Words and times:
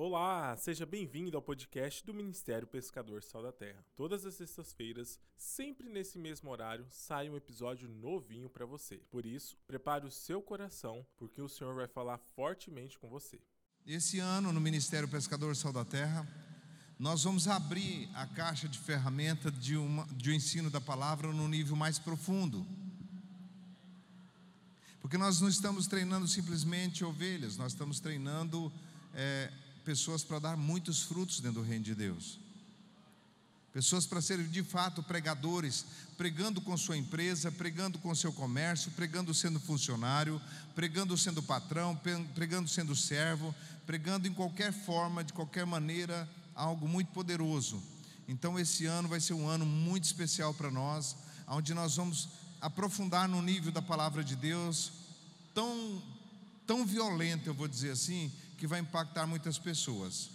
Olá, 0.00 0.56
seja 0.56 0.86
bem-vindo 0.86 1.36
ao 1.36 1.42
podcast 1.42 2.06
do 2.06 2.14
Ministério 2.14 2.68
Pescador 2.68 3.20
Sal 3.20 3.42
da 3.42 3.50
Terra. 3.50 3.84
Todas 3.96 4.24
as 4.24 4.34
sextas-feiras, 4.34 5.18
sempre 5.36 5.88
nesse 5.88 6.20
mesmo 6.20 6.48
horário, 6.50 6.86
sai 6.88 7.28
um 7.28 7.36
episódio 7.36 7.88
novinho 7.88 8.48
para 8.48 8.64
você. 8.64 8.98
Por 9.10 9.26
isso, 9.26 9.58
prepare 9.66 10.06
o 10.06 10.10
seu 10.12 10.40
coração, 10.40 11.04
porque 11.16 11.42
o 11.42 11.48
Senhor 11.48 11.74
vai 11.74 11.88
falar 11.88 12.16
fortemente 12.36 12.96
com 12.96 13.08
você. 13.08 13.40
Esse 13.84 14.20
ano, 14.20 14.52
no 14.52 14.60
Ministério 14.60 15.08
Pescador 15.08 15.56
Sal 15.56 15.72
da 15.72 15.84
Terra, 15.84 16.24
nós 16.96 17.24
vamos 17.24 17.48
abrir 17.48 18.08
a 18.14 18.24
caixa 18.24 18.68
de 18.68 18.78
ferramenta 18.78 19.50
de, 19.50 19.76
uma, 19.76 20.06
de 20.14 20.30
um 20.30 20.34
ensino 20.34 20.70
da 20.70 20.80
palavra 20.80 21.32
no 21.32 21.48
nível 21.48 21.74
mais 21.74 21.98
profundo. 21.98 22.64
Porque 25.00 25.18
nós 25.18 25.40
não 25.40 25.48
estamos 25.48 25.88
treinando 25.88 26.28
simplesmente 26.28 27.04
ovelhas, 27.04 27.56
nós 27.56 27.72
estamos 27.72 27.98
treinando. 27.98 28.72
É, 29.12 29.50
pessoas 29.88 30.22
para 30.22 30.38
dar 30.38 30.54
muitos 30.54 31.00
frutos 31.00 31.40
dentro 31.40 31.62
do 31.62 31.66
reino 31.66 31.82
de 31.82 31.94
Deus. 31.94 32.38
Pessoas 33.72 34.04
para 34.04 34.20
serem 34.20 34.46
de 34.46 34.62
fato 34.62 35.02
pregadores, 35.02 35.86
pregando 36.18 36.60
com 36.60 36.76
sua 36.76 36.94
empresa, 36.94 37.50
pregando 37.50 37.98
com 37.98 38.14
seu 38.14 38.30
comércio, 38.30 38.90
pregando 38.90 39.32
sendo 39.32 39.58
funcionário, 39.58 40.38
pregando 40.74 41.16
sendo 41.16 41.42
patrão, 41.42 41.98
pregando 42.34 42.68
sendo 42.68 42.94
servo, 42.94 43.54
pregando 43.86 44.28
em 44.28 44.34
qualquer 44.34 44.74
forma, 44.74 45.24
de 45.24 45.32
qualquer 45.32 45.64
maneira, 45.64 46.28
algo 46.54 46.86
muito 46.86 47.10
poderoso. 47.12 47.82
Então 48.28 48.58
esse 48.58 48.84
ano 48.84 49.08
vai 49.08 49.20
ser 49.20 49.32
um 49.32 49.48
ano 49.48 49.64
muito 49.64 50.04
especial 50.04 50.52
para 50.52 50.70
nós, 50.70 51.16
onde 51.46 51.72
nós 51.72 51.96
vamos 51.96 52.28
aprofundar 52.60 53.26
no 53.26 53.40
nível 53.40 53.72
da 53.72 53.80
palavra 53.80 54.22
de 54.22 54.36
Deus, 54.36 54.92
tão 55.54 56.02
tão 56.66 56.84
violento, 56.84 57.48
eu 57.48 57.54
vou 57.54 57.66
dizer 57.66 57.92
assim, 57.92 58.30
que 58.58 58.66
vai 58.66 58.80
impactar 58.80 59.26
muitas 59.26 59.56
pessoas. 59.56 60.30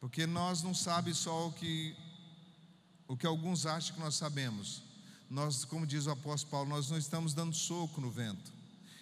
Porque 0.00 0.26
nós 0.26 0.62
não 0.62 0.74
sabemos 0.74 1.18
só 1.18 1.48
o 1.48 1.52
que, 1.52 1.94
o 3.06 3.16
que 3.16 3.26
alguns 3.26 3.66
acham 3.66 3.94
que 3.94 4.00
nós 4.00 4.16
sabemos. 4.16 4.82
Nós, 5.30 5.64
como 5.64 5.86
diz 5.86 6.06
o 6.06 6.10
apóstolo 6.10 6.50
Paulo, 6.50 6.70
nós 6.70 6.90
não 6.90 6.98
estamos 6.98 7.34
dando 7.34 7.54
soco 7.54 8.00
no 8.00 8.10
vento. 8.10 8.52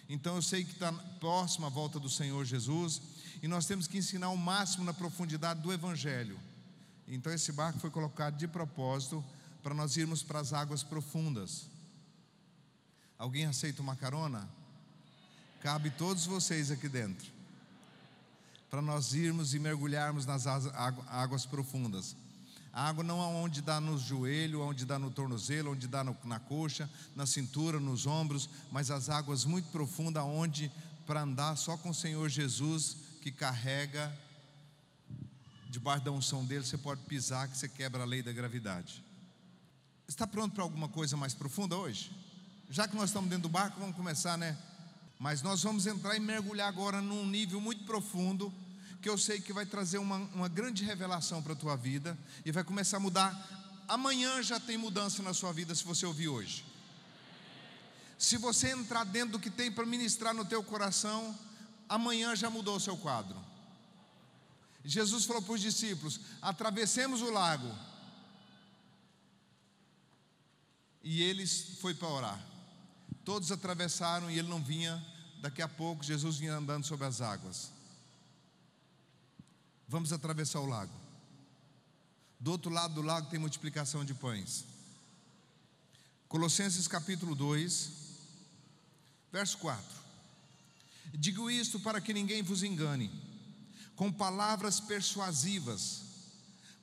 Então 0.07 0.35
eu 0.35 0.41
sei 0.41 0.65
que 0.65 0.73
está 0.73 0.91
próxima 1.19 1.67
a 1.67 1.69
volta 1.69 1.97
do 1.97 2.09
Senhor 2.09 2.43
Jesus 2.45 3.01
e 3.41 3.47
nós 3.47 3.65
temos 3.65 3.87
que 3.87 3.97
ensinar 3.97 4.29
o 4.29 4.37
máximo 4.37 4.83
na 4.83 4.93
profundidade 4.93 5.61
do 5.61 5.71
Evangelho. 5.71 6.37
Então 7.07 7.33
esse 7.33 7.51
barco 7.53 7.79
foi 7.79 7.89
colocado 7.89 8.37
de 8.37 8.47
propósito 8.47 9.23
para 9.63 9.73
nós 9.73 9.95
irmos 9.95 10.21
para 10.21 10.39
as 10.39 10.51
águas 10.51 10.83
profundas. 10.83 11.67
Alguém 13.17 13.45
aceita 13.45 13.81
uma 13.81 13.95
carona? 13.95 14.47
Cabe 15.61 15.91
todos 15.91 16.25
vocês 16.25 16.71
aqui 16.71 16.89
dentro. 16.89 17.31
Para 18.67 18.81
nós 18.81 19.13
irmos 19.13 19.53
e 19.53 19.59
mergulharmos 19.59 20.25
nas 20.25 20.47
águas 20.47 21.45
profundas. 21.45 22.15
A 22.73 22.87
água 22.87 23.03
não 23.03 23.21
é 23.21 23.25
onde 23.25 23.61
dá 23.61 23.79
no 23.79 23.95
joelho, 23.95 24.61
onde 24.61 24.85
dá 24.85 24.97
no 24.97 25.11
tornozelo, 25.11 25.73
onde 25.73 25.87
dá 25.87 26.03
no, 26.03 26.17
na 26.23 26.39
coxa, 26.39 26.89
na 27.15 27.27
cintura, 27.27 27.79
nos 27.79 28.07
ombros, 28.07 28.49
mas 28.71 28.89
as 28.89 29.07
águas 29.07 29.45
muito 29.45 29.69
profundas, 29.69 30.23
onde 30.23 30.71
para 31.05 31.21
andar 31.21 31.55
só 31.57 31.77
com 31.77 31.89
o 31.89 31.93
Senhor 31.93 32.27
Jesus, 32.27 32.97
que 33.21 33.31
carrega, 33.31 34.11
debaixo 35.69 36.05
da 36.05 36.11
unção 36.11 36.43
dele, 36.43 36.65
você 36.65 36.77
pode 36.77 37.01
pisar, 37.01 37.47
que 37.47 37.57
você 37.57 37.69
quebra 37.69 38.01
a 38.01 38.05
lei 38.05 38.23
da 38.23 38.31
gravidade. 38.31 39.03
Está 40.07 40.25
pronto 40.25 40.55
para 40.55 40.63
alguma 40.63 40.89
coisa 40.89 41.15
mais 41.15 41.35
profunda 41.35 41.75
hoje? 41.75 42.11
Já 42.69 42.87
que 42.87 42.95
nós 42.95 43.09
estamos 43.09 43.29
dentro 43.29 43.43
do 43.43 43.49
barco, 43.49 43.79
vamos 43.79 43.95
começar, 43.95 44.37
né? 44.37 44.57
Mas 45.21 45.43
nós 45.43 45.61
vamos 45.61 45.85
entrar 45.85 46.15
e 46.15 46.19
mergulhar 46.19 46.67
agora 46.67 46.99
num 46.99 47.27
nível 47.27 47.61
muito 47.61 47.83
profundo, 47.83 48.51
que 48.99 49.07
eu 49.07 49.19
sei 49.19 49.39
que 49.39 49.53
vai 49.53 49.67
trazer 49.67 49.99
uma, 49.99 50.15
uma 50.15 50.47
grande 50.47 50.83
revelação 50.83 51.43
para 51.43 51.53
a 51.53 51.55
tua 51.55 51.77
vida 51.77 52.17
e 52.43 52.51
vai 52.51 52.63
começar 52.63 52.97
a 52.97 52.99
mudar. 52.99 53.83
Amanhã 53.87 54.41
já 54.41 54.59
tem 54.59 54.79
mudança 54.79 55.21
na 55.21 55.31
sua 55.31 55.53
vida 55.53 55.75
se 55.75 55.83
você 55.83 56.07
ouvir 56.07 56.27
hoje. 56.27 56.65
Se 58.17 58.35
você 58.35 58.71
entrar 58.71 59.03
dentro 59.03 59.33
do 59.33 59.39
que 59.39 59.51
tem 59.51 59.71
para 59.71 59.85
ministrar 59.85 60.33
no 60.33 60.43
teu 60.43 60.63
coração, 60.63 61.37
amanhã 61.87 62.35
já 62.35 62.49
mudou 62.49 62.77
o 62.77 62.79
seu 62.79 62.97
quadro. 62.97 63.39
Jesus 64.83 65.25
falou 65.25 65.43
para 65.43 65.53
os 65.53 65.61
discípulos: 65.61 66.19
atravessemos 66.41 67.21
o 67.21 67.29
lago. 67.29 67.71
E 71.03 71.21
eles 71.21 71.77
foi 71.79 71.93
para 71.93 72.07
orar. 72.07 72.45
Todos 73.23 73.51
atravessaram 73.51 74.31
e 74.31 74.39
ele 74.39 74.47
não 74.47 74.63
vinha. 74.63 75.10
Daqui 75.41 75.61
a 75.61 75.67
pouco 75.67 76.03
Jesus 76.03 76.37
vinha 76.37 76.53
andando 76.53 76.85
sobre 76.85 77.07
as 77.07 77.19
águas. 77.19 77.71
Vamos 79.87 80.13
atravessar 80.13 80.59
o 80.59 80.67
lago. 80.67 80.93
Do 82.39 82.51
outro 82.51 82.71
lado 82.71 82.93
do 82.93 83.01
lago 83.01 83.29
tem 83.29 83.39
multiplicação 83.39 84.05
de 84.05 84.13
pães. 84.13 84.63
Colossenses 86.27 86.87
capítulo 86.87 87.33
2, 87.33 87.91
verso 89.31 89.57
4. 89.57 89.83
Digo 91.13 91.49
isto 91.49 91.79
para 91.79 91.99
que 91.99 92.13
ninguém 92.13 92.43
vos 92.43 92.61
engane, 92.61 93.11
com 93.95 94.11
palavras 94.11 94.79
persuasivas 94.79 96.10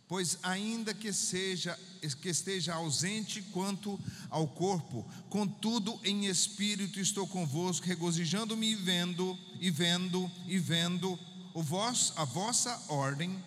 Pois 0.08 0.38
ainda 0.42 0.94
que 0.94 1.12
seja 1.12 1.78
que 2.20 2.30
esteja 2.30 2.74
ausente 2.74 3.42
quanto 3.52 4.00
ao 4.30 4.48
corpo, 4.48 5.06
contudo 5.28 6.00
em 6.02 6.26
espírito 6.26 6.98
estou 6.98 7.26
convosco, 7.26 7.86
regozijando-me 7.86 8.70
e 8.70 8.74
vendo 8.74 9.38
e 9.60 9.70
vendo 9.70 10.30
e 10.46 10.58
vendo 10.58 11.18
o 11.54 11.62
a 12.16 12.24
vossa 12.24 12.84
ordem 12.88 13.44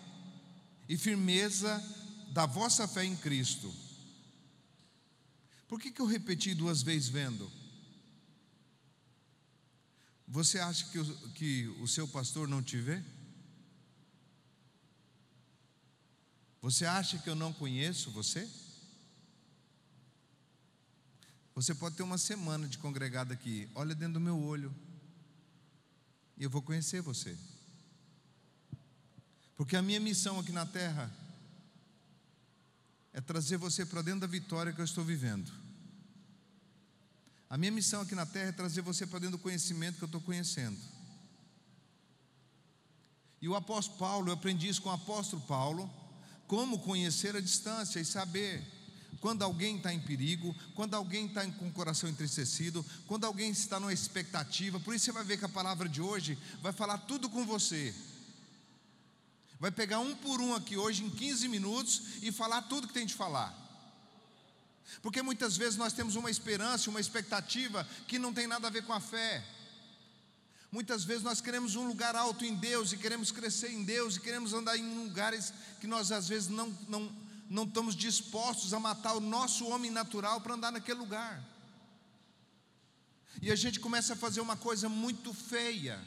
e 0.88 0.96
firmeza 0.96 1.82
da 2.30 2.46
vossa 2.46 2.86
fé 2.86 3.04
em 3.04 3.16
Cristo. 3.16 3.72
Por 5.66 5.80
que, 5.80 5.90
que 5.90 6.00
eu 6.00 6.06
repeti 6.06 6.54
duas 6.54 6.82
vezes 6.82 7.08
vendo? 7.08 7.50
Você 10.28 10.58
acha 10.58 10.84
que 10.86 10.98
o, 10.98 11.30
que 11.30 11.66
o 11.80 11.88
seu 11.88 12.06
pastor 12.06 12.46
não 12.46 12.62
te 12.62 12.76
vê? 12.78 13.02
Você 16.62 16.86
acha 16.86 17.18
que 17.18 17.28
eu 17.28 17.34
não 17.34 17.52
conheço 17.52 18.12
você? 18.12 18.48
Você 21.56 21.74
pode 21.74 21.96
ter 21.96 22.04
uma 22.04 22.16
semana 22.16 22.68
de 22.68 22.78
congregado 22.78 23.32
aqui, 23.32 23.68
olha 23.74 23.94
dentro 23.96 24.14
do 24.14 24.20
meu 24.20 24.40
olho, 24.40 24.72
e 26.38 26.44
eu 26.44 26.48
vou 26.48 26.62
conhecer 26.62 27.02
você. 27.02 27.36
Porque 29.56 29.76
a 29.76 29.82
minha 29.82 30.00
missão 30.00 30.38
aqui 30.38 30.52
na 30.52 30.64
terra 30.64 31.12
é 33.12 33.20
trazer 33.20 33.56
você 33.56 33.84
para 33.84 34.00
dentro 34.00 34.20
da 34.20 34.26
vitória 34.26 34.72
que 34.72 34.80
eu 34.80 34.84
estou 34.84 35.04
vivendo. 35.04 35.52
A 37.50 37.58
minha 37.58 37.72
missão 37.72 38.00
aqui 38.00 38.14
na 38.14 38.24
terra 38.24 38.48
é 38.48 38.52
trazer 38.52 38.80
você 38.80 39.06
para 39.06 39.18
dentro 39.18 39.36
do 39.36 39.42
conhecimento 39.42 39.98
que 39.98 40.04
eu 40.04 40.06
estou 40.06 40.20
conhecendo. 40.20 40.78
E 43.42 43.48
o 43.48 43.56
apóstolo 43.56 43.98
Paulo, 43.98 44.28
eu 44.28 44.34
aprendi 44.34 44.68
isso 44.68 44.80
com 44.80 44.88
o 44.88 44.92
apóstolo 44.92 45.42
Paulo, 45.42 45.92
como 46.52 46.78
conhecer 46.80 47.34
a 47.34 47.40
distância 47.40 47.98
e 47.98 48.04
saber 48.04 48.62
quando 49.22 49.42
alguém 49.42 49.78
está 49.78 49.90
em 49.90 49.98
perigo, 49.98 50.54
quando 50.74 50.92
alguém 50.92 51.24
está 51.24 51.46
com 51.52 51.66
o 51.66 51.72
coração 51.72 52.10
entristecido, 52.10 52.84
quando 53.06 53.24
alguém 53.24 53.50
está 53.50 53.80
numa 53.80 53.90
expectativa. 53.90 54.78
Por 54.78 54.94
isso 54.94 55.06
você 55.06 55.12
vai 55.12 55.24
ver 55.24 55.38
que 55.38 55.46
a 55.46 55.48
palavra 55.48 55.88
de 55.88 56.02
hoje 56.02 56.36
vai 56.60 56.70
falar 56.70 56.98
tudo 56.98 57.30
com 57.30 57.46
você. 57.46 57.94
Vai 59.58 59.70
pegar 59.70 60.00
um 60.00 60.14
por 60.14 60.42
um 60.42 60.54
aqui 60.54 60.76
hoje 60.76 61.02
em 61.02 61.08
15 61.08 61.48
minutos 61.48 62.02
e 62.20 62.30
falar 62.30 62.60
tudo 62.60 62.86
que 62.86 62.92
tem 62.92 63.06
de 63.06 63.14
falar. 63.14 63.56
Porque 65.00 65.22
muitas 65.22 65.56
vezes 65.56 65.78
nós 65.78 65.94
temos 65.94 66.16
uma 66.16 66.30
esperança, 66.30 66.90
uma 66.90 67.00
expectativa 67.00 67.88
que 68.06 68.18
não 68.18 68.30
tem 68.30 68.46
nada 68.46 68.66
a 68.66 68.70
ver 68.70 68.84
com 68.84 68.92
a 68.92 69.00
fé. 69.00 69.42
Muitas 70.72 71.04
vezes 71.04 71.22
nós 71.22 71.38
queremos 71.38 71.76
um 71.76 71.86
lugar 71.86 72.16
alto 72.16 72.46
em 72.46 72.54
Deus 72.54 72.92
e 72.92 72.96
queremos 72.96 73.30
crescer 73.30 73.70
em 73.70 73.84
Deus 73.84 74.16
e 74.16 74.20
queremos 74.20 74.54
andar 74.54 74.74
em 74.74 75.04
lugares 75.04 75.52
que 75.78 75.86
nós 75.86 76.10
às 76.10 76.28
vezes 76.28 76.48
não, 76.48 76.74
não, 76.88 77.14
não 77.50 77.64
estamos 77.64 77.94
dispostos 77.94 78.72
a 78.72 78.80
matar 78.80 79.12
o 79.12 79.20
nosso 79.20 79.68
homem 79.68 79.90
natural 79.90 80.40
para 80.40 80.54
andar 80.54 80.72
naquele 80.72 80.98
lugar. 80.98 81.44
E 83.42 83.52
a 83.52 83.54
gente 83.54 83.78
começa 83.78 84.14
a 84.14 84.16
fazer 84.16 84.40
uma 84.40 84.56
coisa 84.56 84.88
muito 84.88 85.34
feia, 85.34 86.00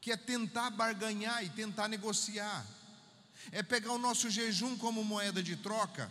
que 0.00 0.10
é 0.10 0.16
tentar 0.16 0.70
barganhar 0.70 1.44
e 1.44 1.50
tentar 1.50 1.86
negociar, 1.86 2.64
é 3.52 3.62
pegar 3.62 3.92
o 3.92 3.98
nosso 3.98 4.30
jejum 4.30 4.74
como 4.78 5.04
moeda 5.04 5.42
de 5.42 5.54
troca, 5.54 6.10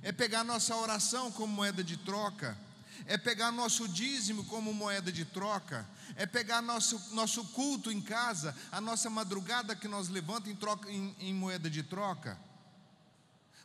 é 0.00 0.12
pegar 0.12 0.40
a 0.40 0.44
nossa 0.44 0.76
oração 0.76 1.32
como 1.32 1.52
moeda 1.52 1.82
de 1.82 1.96
troca, 1.96 2.56
é 3.04 3.18
pegar 3.18 3.52
nosso 3.52 3.86
dízimo 3.86 4.44
como 4.44 4.72
moeda 4.72 5.12
de 5.12 5.24
troca, 5.24 5.88
é 6.16 6.24
pegar 6.24 6.62
nosso, 6.62 7.00
nosso 7.12 7.44
culto 7.46 7.92
em 7.92 8.00
casa, 8.00 8.56
a 8.72 8.80
nossa 8.80 9.10
madrugada 9.10 9.76
que 9.76 9.86
nós 9.86 10.08
levantamos 10.08 10.50
em, 10.50 10.56
troca, 10.56 10.90
em, 10.90 11.14
em 11.18 11.34
moeda 11.34 11.68
de 11.68 11.82
troca. 11.82 12.38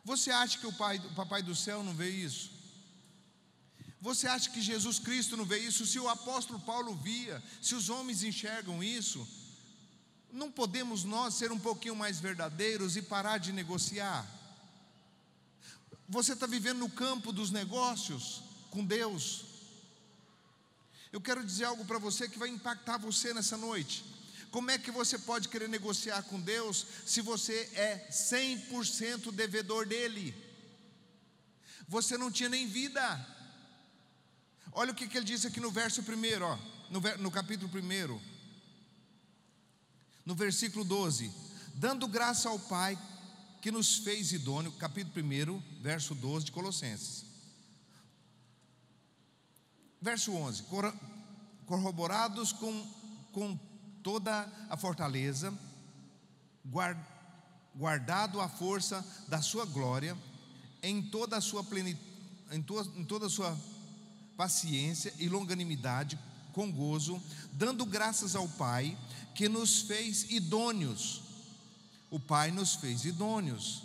Você 0.04 0.30
acha 0.30 0.58
que 0.58 0.66
o, 0.66 0.72
pai, 0.72 0.98
o 0.98 1.14
Papai 1.14 1.42
do 1.42 1.54
Céu 1.54 1.82
não 1.82 1.94
vê 1.94 2.10
isso? 2.10 2.50
Você 4.00 4.26
acha 4.26 4.50
que 4.50 4.60
Jesus 4.60 4.98
Cristo 4.98 5.36
não 5.36 5.44
vê 5.44 5.58
isso? 5.58 5.86
Se 5.86 5.98
o 5.98 6.08
apóstolo 6.08 6.58
Paulo 6.58 6.94
via, 6.94 7.42
se 7.60 7.74
os 7.74 7.88
homens 7.88 8.24
enxergam 8.24 8.82
isso, 8.82 9.26
não 10.32 10.50
podemos 10.50 11.04
nós 11.04 11.34
ser 11.34 11.52
um 11.52 11.58
pouquinho 11.58 11.94
mais 11.94 12.18
verdadeiros 12.18 12.96
e 12.96 13.02
parar 13.02 13.38
de 13.38 13.52
negociar? 13.52 14.26
Você 16.08 16.32
está 16.32 16.46
vivendo 16.46 16.78
no 16.78 16.90
campo 16.90 17.32
dos 17.32 17.50
negócios 17.50 18.42
com 18.72 18.84
Deus. 18.84 19.44
Eu 21.12 21.20
quero 21.20 21.44
dizer 21.44 21.66
algo 21.66 21.84
para 21.84 21.98
você 21.98 22.26
que 22.26 22.38
vai 22.38 22.48
impactar 22.48 22.96
você 22.96 23.34
nessa 23.34 23.56
noite. 23.56 24.02
Como 24.50 24.70
é 24.70 24.78
que 24.78 24.90
você 24.90 25.18
pode 25.18 25.48
querer 25.48 25.68
negociar 25.68 26.22
com 26.22 26.40
Deus 26.40 26.86
se 27.06 27.20
você 27.20 27.70
é 27.74 28.08
100% 28.10 29.30
devedor 29.30 29.86
dele? 29.86 30.34
Você 31.86 32.16
não 32.16 32.30
tinha 32.30 32.48
nem 32.48 32.66
vida. 32.66 33.04
Olha 34.72 34.92
o 34.92 34.94
que, 34.94 35.06
que 35.06 35.18
ele 35.18 35.26
diz 35.26 35.44
aqui 35.44 35.60
no 35.60 35.70
verso 35.70 36.02
primeiro, 36.02 36.46
ó, 36.46 36.58
no, 36.90 37.00
no 37.18 37.30
capítulo 37.30 37.68
primeiro, 37.70 38.20
no 40.24 40.34
versículo 40.34 40.82
12: 40.82 41.30
dando 41.74 42.08
graça 42.08 42.48
ao 42.48 42.58
Pai 42.58 42.98
que 43.60 43.70
nos 43.70 43.98
fez 43.98 44.32
idôneo, 44.32 44.72
capítulo 44.72 45.14
1, 45.22 45.82
verso 45.82 46.14
12 46.14 46.46
de 46.46 46.52
Colossenses. 46.52 47.31
Verso 50.02 50.32
11: 50.32 50.64
corroborados 51.64 52.52
com, 52.52 52.86
com 53.30 53.56
toda 54.02 54.52
a 54.68 54.76
fortaleza, 54.76 55.56
guardado 57.72 58.40
a 58.40 58.48
força 58.48 59.06
da 59.28 59.40
sua 59.40 59.64
glória, 59.64 60.18
em 60.82 61.00
toda 61.00 61.36
a 61.36 61.40
sua 61.40 61.62
plenitude, 61.62 62.04
em, 62.50 62.64
em 62.96 63.04
toda 63.04 63.26
a 63.26 63.30
sua 63.30 63.56
paciência 64.36 65.14
e 65.20 65.28
longanimidade, 65.28 66.18
com 66.52 66.70
gozo, 66.70 67.22
dando 67.52 67.86
graças 67.86 68.34
ao 68.34 68.48
Pai 68.48 68.98
que 69.36 69.48
nos 69.48 69.82
fez 69.82 70.28
idôneos. 70.32 71.22
O 72.10 72.18
Pai 72.18 72.50
nos 72.50 72.74
fez 72.74 73.04
idôneos 73.04 73.84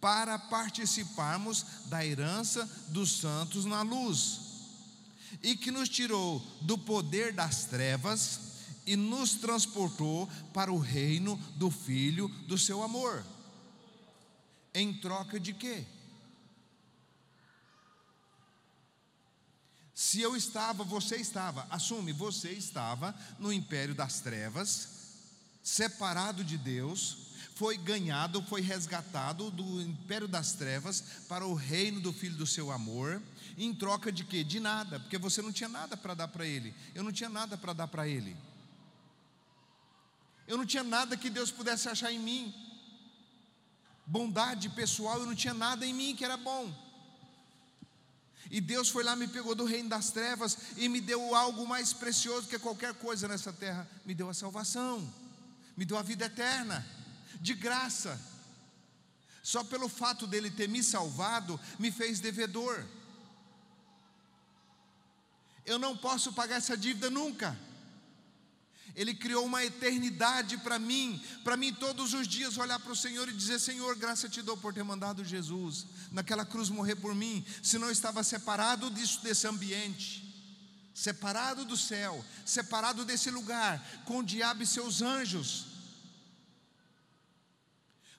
para 0.00 0.38
participarmos 0.38 1.66
da 1.90 2.04
herança 2.04 2.64
dos 2.88 3.18
santos 3.18 3.66
na 3.66 3.82
luz 3.82 4.39
e 5.42 5.56
que 5.56 5.70
nos 5.70 5.88
tirou 5.88 6.40
do 6.60 6.76
poder 6.76 7.32
das 7.32 7.64
trevas 7.64 8.40
e 8.86 8.96
nos 8.96 9.34
transportou 9.34 10.28
para 10.52 10.72
o 10.72 10.78
reino 10.78 11.36
do 11.56 11.70
Filho 11.70 12.28
do 12.46 12.58
seu 12.58 12.82
amor. 12.82 13.24
Em 14.74 14.92
troca 14.94 15.38
de 15.38 15.52
quê? 15.52 15.84
Se 19.94 20.20
eu 20.20 20.34
estava, 20.34 20.82
você 20.82 21.16
estava, 21.16 21.66
assume, 21.70 22.12
você 22.12 22.50
estava 22.50 23.14
no 23.38 23.52
império 23.52 23.94
das 23.94 24.20
trevas, 24.20 24.88
separado 25.62 26.42
de 26.42 26.56
Deus, 26.56 27.29
foi 27.60 27.76
ganhado, 27.76 28.40
foi 28.40 28.62
resgatado 28.62 29.50
do 29.50 29.82
império 29.82 30.26
das 30.26 30.54
trevas 30.54 31.04
para 31.28 31.44
o 31.44 31.52
reino 31.52 32.00
do 32.00 32.10
filho 32.10 32.34
do 32.34 32.46
seu 32.46 32.70
amor, 32.70 33.20
em 33.58 33.74
troca 33.74 34.10
de 34.10 34.24
quê? 34.24 34.42
De 34.42 34.58
nada, 34.58 34.98
porque 34.98 35.18
você 35.18 35.42
não 35.42 35.52
tinha 35.52 35.68
nada 35.68 35.94
para 35.94 36.14
dar 36.14 36.28
para 36.28 36.46
ele. 36.46 36.74
Eu 36.94 37.02
não 37.02 37.12
tinha 37.12 37.28
nada 37.28 37.58
para 37.58 37.74
dar 37.74 37.86
para 37.86 38.08
ele. 38.08 38.34
Eu 40.48 40.56
não 40.56 40.64
tinha 40.64 40.82
nada 40.82 41.18
que 41.18 41.28
Deus 41.28 41.50
pudesse 41.50 41.86
achar 41.86 42.10
em 42.10 42.18
mim. 42.18 42.54
Bondade 44.06 44.70
pessoal, 44.70 45.18
eu 45.18 45.26
não 45.26 45.34
tinha 45.34 45.52
nada 45.52 45.84
em 45.84 45.92
mim 45.92 46.16
que 46.16 46.24
era 46.24 46.38
bom. 46.38 46.74
E 48.50 48.58
Deus 48.58 48.88
foi 48.88 49.04
lá, 49.04 49.14
me 49.14 49.28
pegou 49.28 49.54
do 49.54 49.66
reino 49.66 49.90
das 49.90 50.08
trevas 50.08 50.56
e 50.78 50.88
me 50.88 50.98
deu 50.98 51.34
algo 51.34 51.68
mais 51.68 51.92
precioso 51.92 52.48
que 52.48 52.58
qualquer 52.58 52.94
coisa 52.94 53.28
nessa 53.28 53.52
terra: 53.52 53.86
me 54.06 54.14
deu 54.14 54.30
a 54.30 54.34
salvação, 54.34 55.12
me 55.76 55.84
deu 55.84 55.98
a 55.98 56.02
vida 56.02 56.24
eterna, 56.24 56.86
de 57.40 57.54
graça. 57.54 58.20
Só 59.42 59.64
pelo 59.64 59.88
fato 59.88 60.26
dele 60.26 60.50
ter 60.50 60.68
me 60.68 60.82
salvado, 60.82 61.58
me 61.78 61.90
fez 61.90 62.20
devedor. 62.20 62.84
Eu 65.64 65.78
não 65.78 65.96
posso 65.96 66.32
pagar 66.32 66.56
essa 66.56 66.76
dívida 66.76 67.08
nunca. 67.08 67.58
Ele 68.94 69.14
criou 69.14 69.46
uma 69.46 69.64
eternidade 69.64 70.58
para 70.58 70.78
mim, 70.78 71.22
para 71.44 71.56
mim 71.56 71.72
todos 71.72 72.12
os 72.12 72.26
dias 72.26 72.58
olhar 72.58 72.78
para 72.80 72.92
o 72.92 72.96
Senhor 72.96 73.28
e 73.28 73.32
dizer: 73.32 73.58
Senhor, 73.60 73.94
graça 73.96 74.28
te 74.28 74.42
dou 74.42 74.56
por 74.56 74.74
ter 74.74 74.82
mandado 74.82 75.24
Jesus 75.24 75.86
naquela 76.10 76.44
cruz 76.44 76.68
morrer 76.68 76.96
por 76.96 77.14
mim, 77.14 77.44
senão 77.62 77.86
eu 77.86 77.92
estava 77.92 78.22
separado 78.24 78.90
disso, 78.90 79.22
desse 79.22 79.46
ambiente, 79.46 80.24
separado 80.92 81.64
do 81.64 81.76
céu, 81.76 82.24
separado 82.44 83.04
desse 83.04 83.30
lugar, 83.30 83.80
com 84.04 84.18
o 84.18 84.24
diabo 84.24 84.64
e 84.64 84.66
seus 84.66 85.00
anjos. 85.00 85.69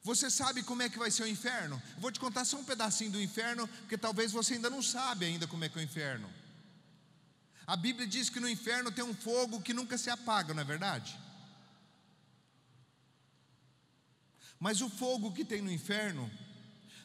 Você 0.03 0.31
sabe 0.31 0.63
como 0.63 0.81
é 0.81 0.89
que 0.89 0.97
vai 0.97 1.11
ser 1.11 1.23
o 1.23 1.27
inferno? 1.27 1.81
Vou 1.99 2.11
te 2.11 2.19
contar 2.19 2.43
só 2.43 2.57
um 2.57 2.63
pedacinho 2.63 3.11
do 3.11 3.21
inferno, 3.21 3.67
porque 3.67 3.97
talvez 3.97 4.31
você 4.31 4.55
ainda 4.55 4.69
não 4.69 4.81
sabe 4.81 5.25
ainda 5.25 5.47
como 5.47 5.63
é 5.63 5.69
que 5.69 5.77
é 5.77 5.81
o 5.81 5.83
inferno. 5.83 6.29
A 7.67 7.75
Bíblia 7.75 8.07
diz 8.07 8.29
que 8.29 8.39
no 8.39 8.49
inferno 8.49 8.91
tem 8.91 9.03
um 9.03 9.13
fogo 9.13 9.61
que 9.61 9.73
nunca 9.73 9.97
se 9.97 10.09
apaga, 10.09 10.53
não 10.53 10.61
é 10.61 10.65
verdade? 10.65 11.17
Mas 14.59 14.81
o 14.81 14.89
fogo 14.89 15.31
que 15.31 15.45
tem 15.45 15.61
no 15.61 15.71
inferno 15.71 16.29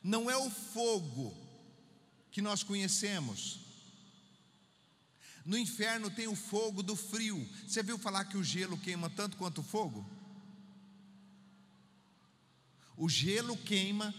não 0.02 0.30
é 0.30 0.36
o 0.36 0.50
fogo 0.50 1.36
que 2.30 2.40
nós 2.40 2.62
conhecemos. 2.62 3.60
No 5.44 5.56
inferno 5.56 6.10
tem 6.10 6.26
o 6.26 6.34
fogo 6.34 6.82
do 6.82 6.96
frio. 6.96 7.48
Você 7.66 7.82
viu 7.82 7.98
falar 7.98 8.24
que 8.24 8.36
o 8.36 8.44
gelo 8.44 8.78
queima 8.78 9.10
tanto 9.10 9.36
quanto 9.36 9.60
o 9.60 9.64
fogo? 9.64 10.15
O 12.96 13.08
gelo 13.08 13.56
queima 13.56 14.14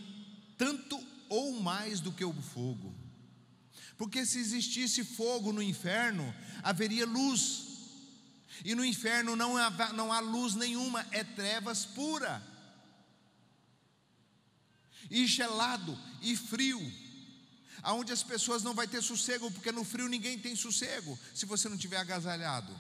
tanto 0.58 1.00
ou 1.30 1.60
mais 1.62 2.00
do 2.00 2.12
que 2.12 2.24
o 2.24 2.34
fogo. 2.34 2.94
Porque 3.98 4.26
se 4.26 4.40
existisse 4.40 5.04
fogo 5.04 5.52
no 5.52 5.62
inferno, 5.62 6.34
haveria 6.64 7.06
luz. 7.06 7.66
E 8.64 8.76
no 8.76 8.86
inferno 8.86 9.36
não 9.36 9.58
há, 9.58 9.94
não 9.94 10.12
há 10.12 10.20
luz 10.20 10.56
nenhuma, 10.56 11.06
é 11.12 11.24
trevas 11.24 11.86
pura. 11.86 12.42
E 15.10 15.26
gelado 15.26 15.98
e 16.22 16.36
frio. 16.36 16.80
Aonde 17.82 18.12
as 18.12 18.24
pessoas 18.24 18.64
não 18.64 18.74
vai 18.74 18.88
ter 18.88 19.02
sossego, 19.02 19.52
porque 19.52 19.72
no 19.72 19.84
frio 19.84 20.08
ninguém 20.08 20.38
tem 20.38 20.56
sossego, 20.56 21.18
se 21.34 21.46
você 21.46 21.70
não 21.70 21.78
tiver 21.78 21.98
agasalhado. 21.98 22.78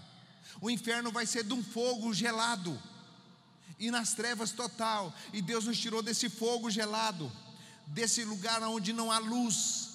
O 0.59 0.69
inferno 0.69 1.11
vai 1.11 1.25
ser 1.25 1.43
de 1.43 1.53
um 1.53 1.63
fogo 1.63 2.13
gelado 2.13 2.81
e 3.79 3.91
nas 3.91 4.13
trevas 4.13 4.51
total. 4.51 5.13
E 5.33 5.41
Deus 5.41 5.65
nos 5.65 5.79
tirou 5.79 6.01
desse 6.01 6.29
fogo 6.29 6.69
gelado, 6.69 7.31
desse 7.87 8.23
lugar 8.23 8.61
onde 8.63 8.93
não 8.93 9.11
há 9.11 9.19
luz 9.19 9.87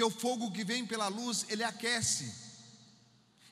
porque 0.00 0.04
o 0.04 0.10
fogo 0.10 0.50
que 0.50 0.64
vem 0.64 0.86
pela 0.86 1.08
luz, 1.08 1.44
ele 1.50 1.62
aquece. 1.62 2.32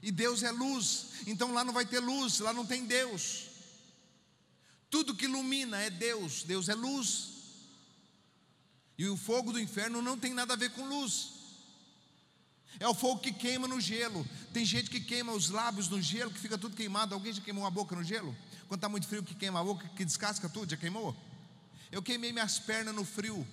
E 0.01 0.11
Deus 0.11 0.43
é 0.43 0.51
luz, 0.51 1.09
então 1.27 1.53
lá 1.53 1.63
não 1.63 1.75
vai 1.75 1.85
ter 1.85 1.99
luz, 1.99 2.39
lá 2.39 2.55
não 2.55 2.65
tem 2.65 2.87
Deus. 2.87 3.49
Tudo 4.89 5.15
que 5.15 5.27
ilumina 5.27 5.79
é 5.79 5.91
Deus, 5.91 6.45
Deus 6.45 6.71
é 6.71 6.75
luz. 6.75 7.29
E 8.97 9.07
o 9.09 9.17
fogo 9.17 9.53
do 9.53 9.61
inferno 9.61 10.01
não 10.01 10.19
tem 10.19 10.33
nada 10.33 10.55
a 10.55 10.57
ver 10.57 10.71
com 10.71 10.89
luz. 10.89 11.33
É 12.81 12.89
o 12.89 12.95
fogo 12.95 13.21
que 13.21 13.33
queima 13.33 13.69
no 13.69 13.79
gelo. 13.79 14.27
Tem 14.53 14.65
gente 14.65 14.89
que 14.89 15.01
queima 15.01 15.33
os 15.33 15.51
lábios 15.51 15.91
no 15.91 16.01
gelo, 16.01 16.31
que 16.31 16.41
fica 16.41 16.57
tudo 16.57 16.77
queimado. 16.77 17.15
Alguém 17.15 17.33
já 17.35 17.43
queimou 17.43 17.67
a 17.67 17.71
boca 17.71 17.95
no 17.95 18.03
gelo? 18.03 18.35
Quando 18.69 18.81
está 18.81 18.89
muito 18.89 19.09
frio, 19.09 19.23
que 19.23 19.35
queima 19.35 19.61
a 19.61 19.65
boca, 19.65 19.89
que 19.89 20.05
descasca 20.05 20.47
tudo, 20.47 20.71
já 20.71 20.77
queimou? 20.77 21.17
Eu 21.91 22.03
queimei 22.03 22.33
minhas 22.33 22.59
pernas 22.59 22.95
no 22.95 23.05
frio. 23.05 23.47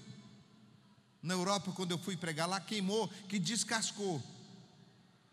Na 1.24 1.34
Europa, 1.34 1.72
quando 1.72 1.92
eu 1.92 1.98
fui 1.98 2.18
pregar 2.18 2.48
lá, 2.48 2.60
queimou, 2.60 3.08
que 3.30 3.40
descascou, 3.40 4.22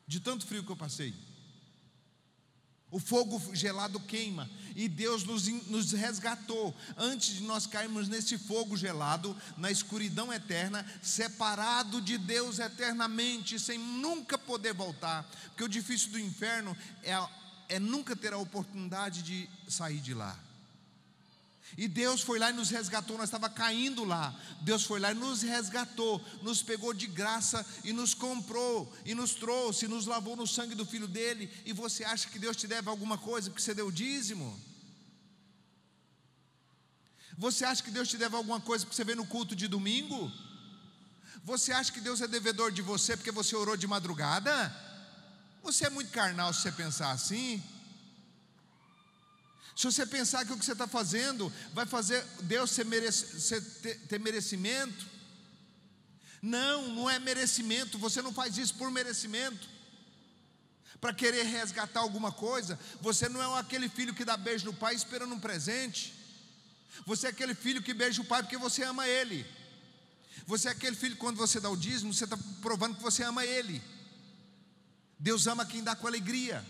de 0.06 0.20
tanto 0.20 0.46
frio 0.46 0.64
que 0.64 0.70
eu 0.70 0.76
passei. 0.76 1.12
O 2.92 3.00
fogo 3.00 3.40
gelado 3.54 3.98
queima, 3.98 4.48
e 4.76 4.86
Deus 4.88 5.24
nos, 5.24 5.48
nos 5.66 5.92
resgatou. 5.92 6.74
Antes 6.96 7.36
de 7.36 7.42
nós 7.42 7.66
cairmos 7.66 8.06
nesse 8.06 8.38
fogo 8.38 8.76
gelado, 8.76 9.36
na 9.56 9.70
escuridão 9.70 10.32
eterna, 10.32 10.86
separado 11.02 12.00
de 12.00 12.18
Deus 12.18 12.58
eternamente, 12.58 13.58
sem 13.58 13.78
nunca 13.78 14.38
poder 14.38 14.74
voltar, 14.74 15.28
porque 15.48 15.64
o 15.64 15.68
difícil 15.68 16.10
do 16.12 16.20
inferno 16.20 16.76
é, 17.02 17.14
é 17.72 17.78
nunca 17.78 18.14
ter 18.14 18.34
a 18.34 18.38
oportunidade 18.38 19.22
de 19.22 19.48
sair 19.66 19.98
de 19.98 20.12
lá. 20.12 20.38
E 21.76 21.88
Deus 21.88 22.20
foi 22.20 22.38
lá 22.38 22.50
e 22.50 22.52
nos 22.52 22.68
resgatou, 22.68 23.16
nós 23.16 23.28
estava 23.28 23.48
caindo 23.48 24.04
lá. 24.04 24.38
Deus 24.60 24.84
foi 24.84 25.00
lá 25.00 25.10
e 25.10 25.14
nos 25.14 25.40
resgatou, 25.40 26.22
nos 26.42 26.62
pegou 26.62 26.92
de 26.92 27.06
graça 27.06 27.64
e 27.82 27.94
nos 27.94 28.12
comprou 28.12 28.92
e 29.06 29.14
nos 29.14 29.34
trouxe, 29.34 29.88
nos 29.88 30.04
lavou 30.04 30.36
no 30.36 30.46
sangue 30.46 30.74
do 30.74 30.84
filho 30.84 31.08
dele. 31.08 31.50
E 31.64 31.72
você 31.72 32.04
acha 32.04 32.28
que 32.28 32.38
Deus 32.38 32.58
te 32.58 32.66
deve 32.66 32.90
alguma 32.90 33.16
coisa 33.16 33.48
porque 33.48 33.62
você 33.62 33.74
deu 33.74 33.90
dízimo? 33.90 34.60
Você 37.38 37.64
acha 37.64 37.82
que 37.82 37.90
Deus 37.90 38.06
te 38.06 38.18
deve 38.18 38.36
alguma 38.36 38.60
coisa 38.60 38.84
porque 38.84 38.94
você 38.94 39.04
veio 39.04 39.16
no 39.16 39.26
culto 39.26 39.56
de 39.56 39.66
domingo? 39.66 40.30
Você 41.42 41.72
acha 41.72 41.90
que 41.90 42.02
Deus 42.02 42.20
é 42.20 42.28
devedor 42.28 42.70
de 42.70 42.82
você 42.82 43.16
porque 43.16 43.32
você 43.32 43.56
orou 43.56 43.78
de 43.78 43.86
madrugada? 43.86 44.91
Você 45.62 45.86
é 45.86 45.90
muito 45.90 46.10
carnal 46.10 46.52
se 46.52 46.62
você 46.62 46.72
pensar 46.72 47.10
assim. 47.12 47.62
Se 49.76 49.84
você 49.84 50.04
pensar 50.04 50.44
que 50.44 50.52
o 50.52 50.58
que 50.58 50.64
você 50.64 50.72
está 50.72 50.86
fazendo 50.86 51.52
vai 51.72 51.86
fazer 51.86 52.22
Deus 52.42 52.70
ser 52.70 52.84
merece, 52.84 53.60
ter, 53.82 53.98
ter 54.00 54.20
merecimento, 54.20 55.06
não, 56.42 56.88
não 56.88 57.08
é 57.08 57.18
merecimento, 57.18 57.98
você 57.98 58.20
não 58.20 58.32
faz 58.32 58.58
isso 58.58 58.74
por 58.74 58.90
merecimento, 58.90 59.68
para 61.00 61.14
querer 61.14 61.44
resgatar 61.44 62.00
alguma 62.00 62.30
coisa, 62.30 62.78
você 63.00 63.28
não 63.28 63.40
é 63.40 63.60
aquele 63.60 63.88
filho 63.88 64.14
que 64.14 64.24
dá 64.24 64.36
beijo 64.36 64.66
no 64.66 64.74
pai 64.74 64.94
esperando 64.94 65.34
um 65.34 65.40
presente, 65.40 66.14
você 67.06 67.28
é 67.28 67.30
aquele 67.30 67.54
filho 67.54 67.82
que 67.82 67.94
beija 67.94 68.20
o 68.20 68.24
pai 68.24 68.42
porque 68.42 68.58
você 68.58 68.84
ama 68.84 69.08
ele, 69.08 69.46
você 70.46 70.68
é 70.68 70.72
aquele 70.72 70.94
filho 70.94 71.14
que 71.14 71.20
quando 71.20 71.36
você 71.36 71.58
dá 71.58 71.70
o 71.70 71.76
dízimo, 71.76 72.12
você 72.12 72.24
está 72.24 72.38
provando 72.60 72.96
que 72.96 73.02
você 73.02 73.22
ama 73.22 73.44
ele, 73.44 73.82
Deus 75.22 75.46
ama 75.46 75.64
quem 75.64 75.84
dá 75.84 75.94
com 75.94 76.08
alegria. 76.08 76.66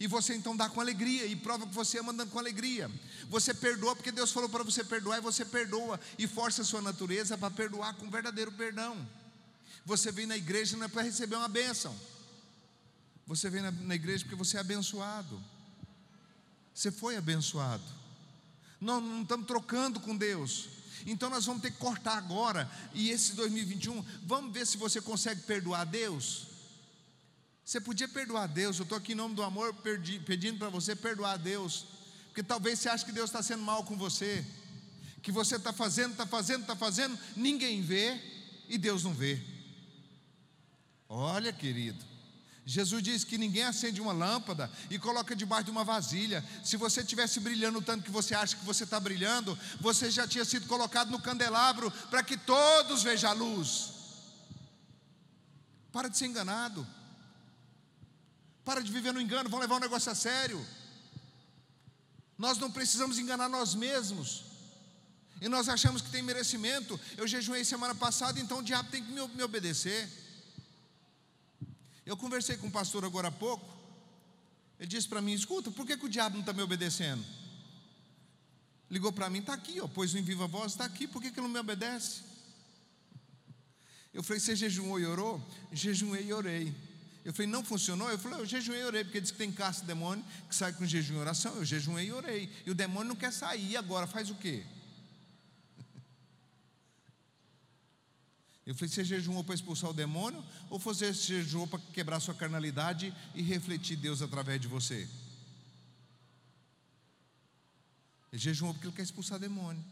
E 0.00 0.08
você 0.08 0.34
então 0.34 0.56
dá 0.56 0.68
com 0.68 0.80
alegria 0.80 1.24
e 1.24 1.36
prova 1.36 1.68
que 1.68 1.74
você 1.74 2.00
ama 2.00 2.12
dando 2.12 2.32
com 2.32 2.38
alegria. 2.38 2.90
Você 3.30 3.54
perdoa 3.54 3.94
porque 3.94 4.10
Deus 4.10 4.32
falou 4.32 4.48
para 4.48 4.64
você 4.64 4.82
perdoar 4.82 5.18
e 5.18 5.20
você 5.20 5.44
perdoa 5.44 6.00
e 6.18 6.26
força 6.26 6.62
a 6.62 6.64
sua 6.64 6.82
natureza 6.82 7.38
para 7.38 7.48
perdoar 7.48 7.94
com 7.94 8.10
verdadeiro 8.10 8.50
perdão. 8.50 9.08
Você 9.86 10.10
vem 10.10 10.26
na 10.26 10.36
igreja 10.36 10.76
não 10.76 10.86
é 10.86 10.88
para 10.88 11.02
receber 11.02 11.36
uma 11.36 11.46
bênção. 11.46 11.94
Você 13.24 13.48
vem 13.48 13.62
na, 13.62 13.70
na 13.70 13.94
igreja 13.94 14.24
porque 14.24 14.36
você 14.36 14.56
é 14.56 14.60
abençoado. 14.60 15.40
Você 16.74 16.90
foi 16.90 17.16
abençoado. 17.16 17.84
Nós 18.80 19.00
não 19.00 19.22
estamos 19.22 19.46
trocando 19.46 20.00
com 20.00 20.16
Deus. 20.16 20.70
Então 21.06 21.30
nós 21.30 21.46
vamos 21.46 21.62
ter 21.62 21.70
que 21.70 21.78
cortar 21.78 22.18
agora. 22.18 22.68
E 22.94 23.10
esse 23.10 23.34
2021, 23.34 24.04
vamos 24.24 24.52
ver 24.52 24.66
se 24.66 24.76
você 24.76 25.00
consegue 25.00 25.42
perdoar 25.42 25.84
Deus. 25.84 26.47
Você 27.68 27.82
podia 27.82 28.08
perdoar 28.08 28.44
a 28.44 28.46
Deus, 28.46 28.78
eu 28.78 28.84
estou 28.84 28.96
aqui 28.96 29.12
em 29.12 29.14
nome 29.14 29.34
do 29.34 29.42
amor 29.42 29.74
pedindo 30.24 30.58
para 30.58 30.70
você 30.70 30.96
perdoar 30.96 31.32
a 31.32 31.36
Deus, 31.36 31.84
porque 32.28 32.42
talvez 32.42 32.78
você 32.78 32.88
ache 32.88 33.04
que 33.04 33.12
Deus 33.12 33.28
está 33.28 33.42
sendo 33.42 33.62
mal 33.62 33.84
com 33.84 33.94
você, 33.94 34.42
que 35.20 35.30
você 35.30 35.56
está 35.56 35.70
fazendo, 35.70 36.12
está 36.12 36.26
fazendo, 36.26 36.62
está 36.62 36.74
fazendo, 36.74 37.18
ninguém 37.36 37.82
vê 37.82 38.18
e 38.70 38.78
Deus 38.78 39.04
não 39.04 39.12
vê. 39.12 39.38
Olha, 41.10 41.52
querido, 41.52 42.02
Jesus 42.64 43.02
disse 43.02 43.26
que 43.26 43.36
ninguém 43.36 43.64
acende 43.64 44.00
uma 44.00 44.14
lâmpada 44.14 44.70
e 44.88 44.98
coloca 44.98 45.36
debaixo 45.36 45.64
de 45.64 45.70
uma 45.70 45.84
vasilha. 45.84 46.42
Se 46.64 46.78
você 46.78 47.04
tivesse 47.04 47.38
brilhando 47.38 47.82
tanto 47.82 48.02
que 48.02 48.10
você 48.10 48.34
acha 48.34 48.56
que 48.56 48.64
você 48.64 48.84
está 48.84 48.98
brilhando, 48.98 49.58
você 49.78 50.10
já 50.10 50.26
tinha 50.26 50.46
sido 50.46 50.66
colocado 50.66 51.10
no 51.10 51.20
candelabro 51.20 51.90
para 52.08 52.22
que 52.22 52.38
todos 52.38 53.02
vejam 53.02 53.30
a 53.30 53.34
luz. 53.34 53.90
Para 55.92 56.08
de 56.08 56.16
ser 56.16 56.28
enganado. 56.28 56.96
Para 58.68 58.82
de 58.82 58.92
viver 58.92 59.14
no 59.14 59.20
engano, 59.26 59.48
vão 59.48 59.60
levar 59.60 59.76
o 59.76 59.80
negócio 59.80 60.12
a 60.12 60.14
sério. 60.14 60.62
Nós 62.36 62.58
não 62.58 62.70
precisamos 62.70 63.18
enganar 63.18 63.48
nós 63.48 63.74
mesmos. 63.74 64.44
E 65.40 65.48
nós 65.48 65.70
achamos 65.70 66.02
que 66.02 66.10
tem 66.10 66.22
merecimento. 66.22 67.00
Eu 67.16 67.26
jejuei 67.26 67.64
semana 67.64 67.94
passada, 67.94 68.38
então 68.38 68.58
o 68.58 68.62
diabo 68.62 68.90
tem 68.90 69.02
que 69.02 69.10
me, 69.10 69.42
obedecer. 69.42 70.06
Eu 72.04 72.14
conversei 72.14 72.58
com 72.58 72.66
um 72.66 72.70
pastor 72.70 73.06
agora 73.06 73.28
há 73.28 73.32
pouco. 73.32 73.66
Ele 74.78 74.86
disse 74.86 75.08
para 75.08 75.22
mim: 75.22 75.32
escuta, 75.32 75.70
por 75.70 75.86
que, 75.86 75.96
que 75.96 76.04
o 76.04 76.10
diabo 76.10 76.34
não 76.34 76.42
está 76.42 76.52
me 76.52 76.60
obedecendo? 76.60 77.24
Ligou 78.90 79.14
para 79.14 79.30
mim, 79.30 79.38
está 79.38 79.54
aqui, 79.54 79.80
ó, 79.80 79.88
pôs 79.88 80.14
em 80.14 80.20
viva 80.20 80.46
voz, 80.46 80.72
está 80.72 80.84
aqui, 80.84 81.08
por 81.08 81.22
que, 81.22 81.30
que 81.30 81.40
não 81.40 81.48
me 81.48 81.58
obedece? 81.58 82.20
Eu 84.12 84.22
falei: 84.22 84.40
você 84.40 84.54
jejuou 84.54 85.00
e 85.00 85.06
orou? 85.06 85.42
Jejuei 85.72 86.26
e 86.26 86.34
orei. 86.34 86.87
Eu 87.28 87.34
falei, 87.34 87.52
não 87.52 87.62
funcionou? 87.62 88.08
Eu 88.08 88.18
falei, 88.18 88.40
eu 88.40 88.46
jejuei 88.46 88.80
e 88.80 88.84
orei, 88.84 89.04
porque 89.04 89.20
diz 89.20 89.30
que 89.30 89.36
tem 89.36 89.52
caça 89.52 89.82
de 89.82 89.86
demônio 89.86 90.24
que 90.48 90.54
sai 90.54 90.72
com 90.72 90.86
jejum 90.86 91.16
e 91.16 91.18
oração. 91.18 91.54
Eu 91.56 91.64
jejuei 91.66 92.06
e 92.06 92.10
orei. 92.10 92.50
E 92.64 92.70
o 92.70 92.74
demônio 92.74 93.08
não 93.08 93.16
quer 93.16 93.30
sair, 93.34 93.76
agora 93.76 94.06
faz 94.06 94.30
o 94.30 94.34
quê? 94.34 94.64
Eu 98.64 98.74
falei, 98.74 98.88
você 98.88 99.04
jejuou 99.04 99.44
para 99.44 99.54
expulsar 99.54 99.90
o 99.90 99.92
demônio? 99.92 100.42
Ou 100.70 100.78
você 100.78 101.12
jejuou 101.12 101.66
para 101.66 101.78
quebrar 101.92 102.18
sua 102.18 102.32
carnalidade 102.32 103.14
e 103.34 103.42
refletir 103.42 103.98
Deus 103.98 104.22
através 104.22 104.58
de 104.58 104.66
você? 104.66 105.06
Ele 108.32 108.40
jejuou 108.40 108.72
porque 108.72 108.86
ele 108.86 108.96
quer 108.96 109.02
expulsar 109.02 109.38
demônio. 109.38 109.84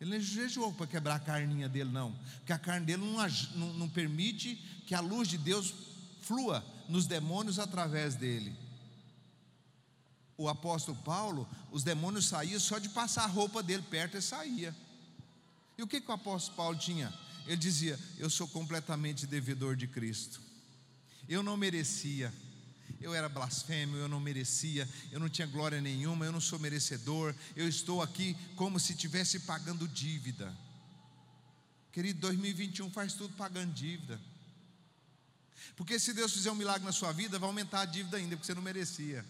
Ele 0.00 0.10
não 0.10 0.20
jejuou 0.20 0.72
para 0.72 0.86
quebrar 0.86 1.14
a 1.16 1.20
carninha 1.20 1.68
dele, 1.68 1.90
não. 1.90 2.12
Porque 2.38 2.52
a 2.52 2.58
carne 2.58 2.86
dele 2.86 3.02
não, 3.02 3.26
não, 3.54 3.74
não 3.74 3.88
permite 3.88 4.56
que 4.86 4.94
a 4.94 5.00
luz 5.00 5.28
de 5.28 5.38
Deus 5.38 5.72
flua 6.20 6.64
nos 6.88 7.06
demônios 7.06 7.58
através 7.58 8.14
dele. 8.14 8.56
O 10.36 10.48
apóstolo 10.48 10.96
Paulo, 11.04 11.48
os 11.70 11.84
demônios 11.84 12.26
saíam 12.26 12.58
só 12.58 12.78
de 12.78 12.88
passar 12.88 13.24
a 13.24 13.28
roupa 13.28 13.62
dele 13.62 13.84
perto 13.88 14.16
e 14.16 14.22
saía. 14.22 14.74
E 15.78 15.82
o 15.82 15.86
que, 15.86 16.00
que 16.00 16.10
o 16.10 16.14
apóstolo 16.14 16.56
Paulo 16.56 16.78
tinha? 16.78 17.12
Ele 17.46 17.56
dizia: 17.56 17.98
Eu 18.18 18.28
sou 18.28 18.48
completamente 18.48 19.26
devedor 19.26 19.76
de 19.76 19.86
Cristo. 19.86 20.40
Eu 21.28 21.42
não 21.42 21.56
merecia 21.56 22.32
eu 23.00 23.14
era 23.14 23.28
blasfêmio, 23.28 23.96
eu 23.96 24.08
não 24.08 24.20
merecia, 24.20 24.88
eu 25.10 25.20
não 25.20 25.28
tinha 25.28 25.46
glória 25.46 25.80
nenhuma, 25.80 26.24
eu 26.24 26.32
não 26.32 26.40
sou 26.40 26.58
merecedor, 26.58 27.34
eu 27.54 27.68
estou 27.68 28.02
aqui 28.02 28.36
como 28.56 28.78
se 28.80 28.92
estivesse 28.92 29.40
pagando 29.40 29.86
dívida. 29.88 30.54
Querido, 31.92 32.20
2021 32.20 32.90
faz 32.90 33.14
tudo 33.14 33.34
pagando 33.36 33.72
dívida. 33.72 34.20
Porque 35.76 35.98
se 35.98 36.12
Deus 36.12 36.32
fizer 36.32 36.50
um 36.50 36.54
milagre 36.54 36.84
na 36.84 36.92
sua 36.92 37.12
vida, 37.12 37.38
vai 37.38 37.48
aumentar 37.48 37.80
a 37.80 37.84
dívida 37.84 38.16
ainda, 38.16 38.36
porque 38.36 38.46
você 38.46 38.54
não 38.54 38.62
merecia. 38.62 39.24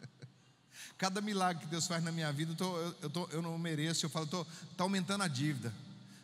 Cada 0.98 1.20
milagre 1.20 1.64
que 1.64 1.70
Deus 1.70 1.86
faz 1.86 2.02
na 2.02 2.12
minha 2.12 2.32
vida, 2.32 2.52
eu, 2.52 2.56
tô, 2.56 2.78
eu, 3.02 3.10
tô, 3.10 3.28
eu 3.28 3.42
não 3.42 3.58
mereço, 3.58 4.06
eu 4.06 4.10
falo, 4.10 4.24
está 4.24 4.84
aumentando 4.84 5.24
a 5.24 5.28
dívida. 5.28 5.72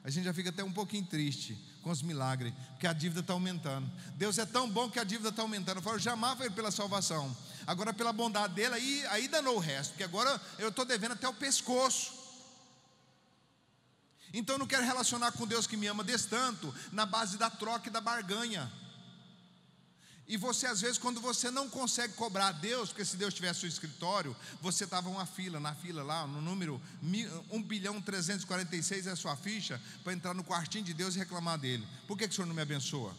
A 0.05 0.11
gente 0.11 0.25
já 0.25 0.35
fica 0.35 0.51
até 0.51 0.63
um 0.63 0.71
pouquinho 0.71 1.07
triste 1.07 1.57
com 1.83 1.91
os 1.91 2.03
milagres, 2.03 2.53
porque 2.73 2.87
a 2.87 2.93
dívida 2.93 3.21
está 3.21 3.33
aumentando. 3.33 3.91
Deus 4.17 4.37
é 4.37 4.45
tão 4.45 4.69
bom 4.69 4.91
que 4.91 5.01
a 5.01 5.05
dívida 5.05 5.31
está 5.31 5.41
aumentando. 5.41 5.79
Eu 5.79 5.83
falo, 5.83 5.97
eu 5.97 6.01
já 6.01 6.13
amava 6.13 6.45
Ele 6.45 6.55
pela 6.55 6.71
salvação. 6.71 7.35
Agora, 7.67 7.91
pela 7.91 8.13
bondade 8.13 8.53
dele, 8.53 8.75
aí, 8.75 9.07
aí 9.07 9.29
danou 9.29 9.57
o 9.57 9.59
resto, 9.59 9.93
porque 9.93 10.05
agora 10.05 10.39
eu 10.59 10.69
estou 10.69 10.85
devendo 10.85 11.13
até 11.13 11.27
o 11.27 11.33
pescoço. 11.33 12.13
Então 14.31 14.57
eu 14.57 14.59
não 14.59 14.67
quero 14.67 14.85
relacionar 14.85 15.33
com 15.33 15.47
Deus 15.47 15.67
que 15.67 15.77
me 15.77 15.87
ama 15.87 16.05
desse 16.05 16.29
tanto, 16.29 16.75
na 16.93 17.07
base 17.07 17.39
da 17.39 17.49
troca 17.49 17.89
e 17.89 17.93
da 17.93 18.01
barganha. 18.01 18.71
E 20.27 20.39
você, 20.39 20.67
às 20.67 20.81
vezes, 20.81 20.97
quando 20.97 21.21
você 21.21 21.51
não 21.51 21.69
consegue 21.69 22.15
cobrar 22.15 22.49
a 22.49 22.53
Deus, 22.53 22.89
porque 22.89 23.05
se 23.05 23.17
Deus 23.17 23.35
tivesse 23.35 23.61
seu 23.61 23.69
escritório, 23.69 24.35
você 24.61 24.85
estava 24.85 25.09
uma 25.11 25.27
fila, 25.27 25.61
na 25.61 25.75
fila 25.75 26.03
lá, 26.03 26.27
no 26.27 26.41
número 26.41 26.81
1 27.03 27.63
bilhão 27.63 28.01
346 28.01 29.07
é 29.07 29.11
a 29.11 29.17
sua 29.17 29.37
ficha, 29.37 29.81
para 30.03 30.15
entrar 30.15 30.33
no 30.33 30.43
quartinho 30.43 30.85
de 30.85 30.95
Deus 30.95 31.15
e 31.15 31.19
reclamar 31.19 31.59
dele. 31.59 31.87
Por 32.07 32.17
que, 32.17 32.27
que 32.27 32.33
o 32.33 32.35
Senhor 32.35 32.47
não 32.47 32.55
me 32.55 32.63
abençoa? 32.63 33.15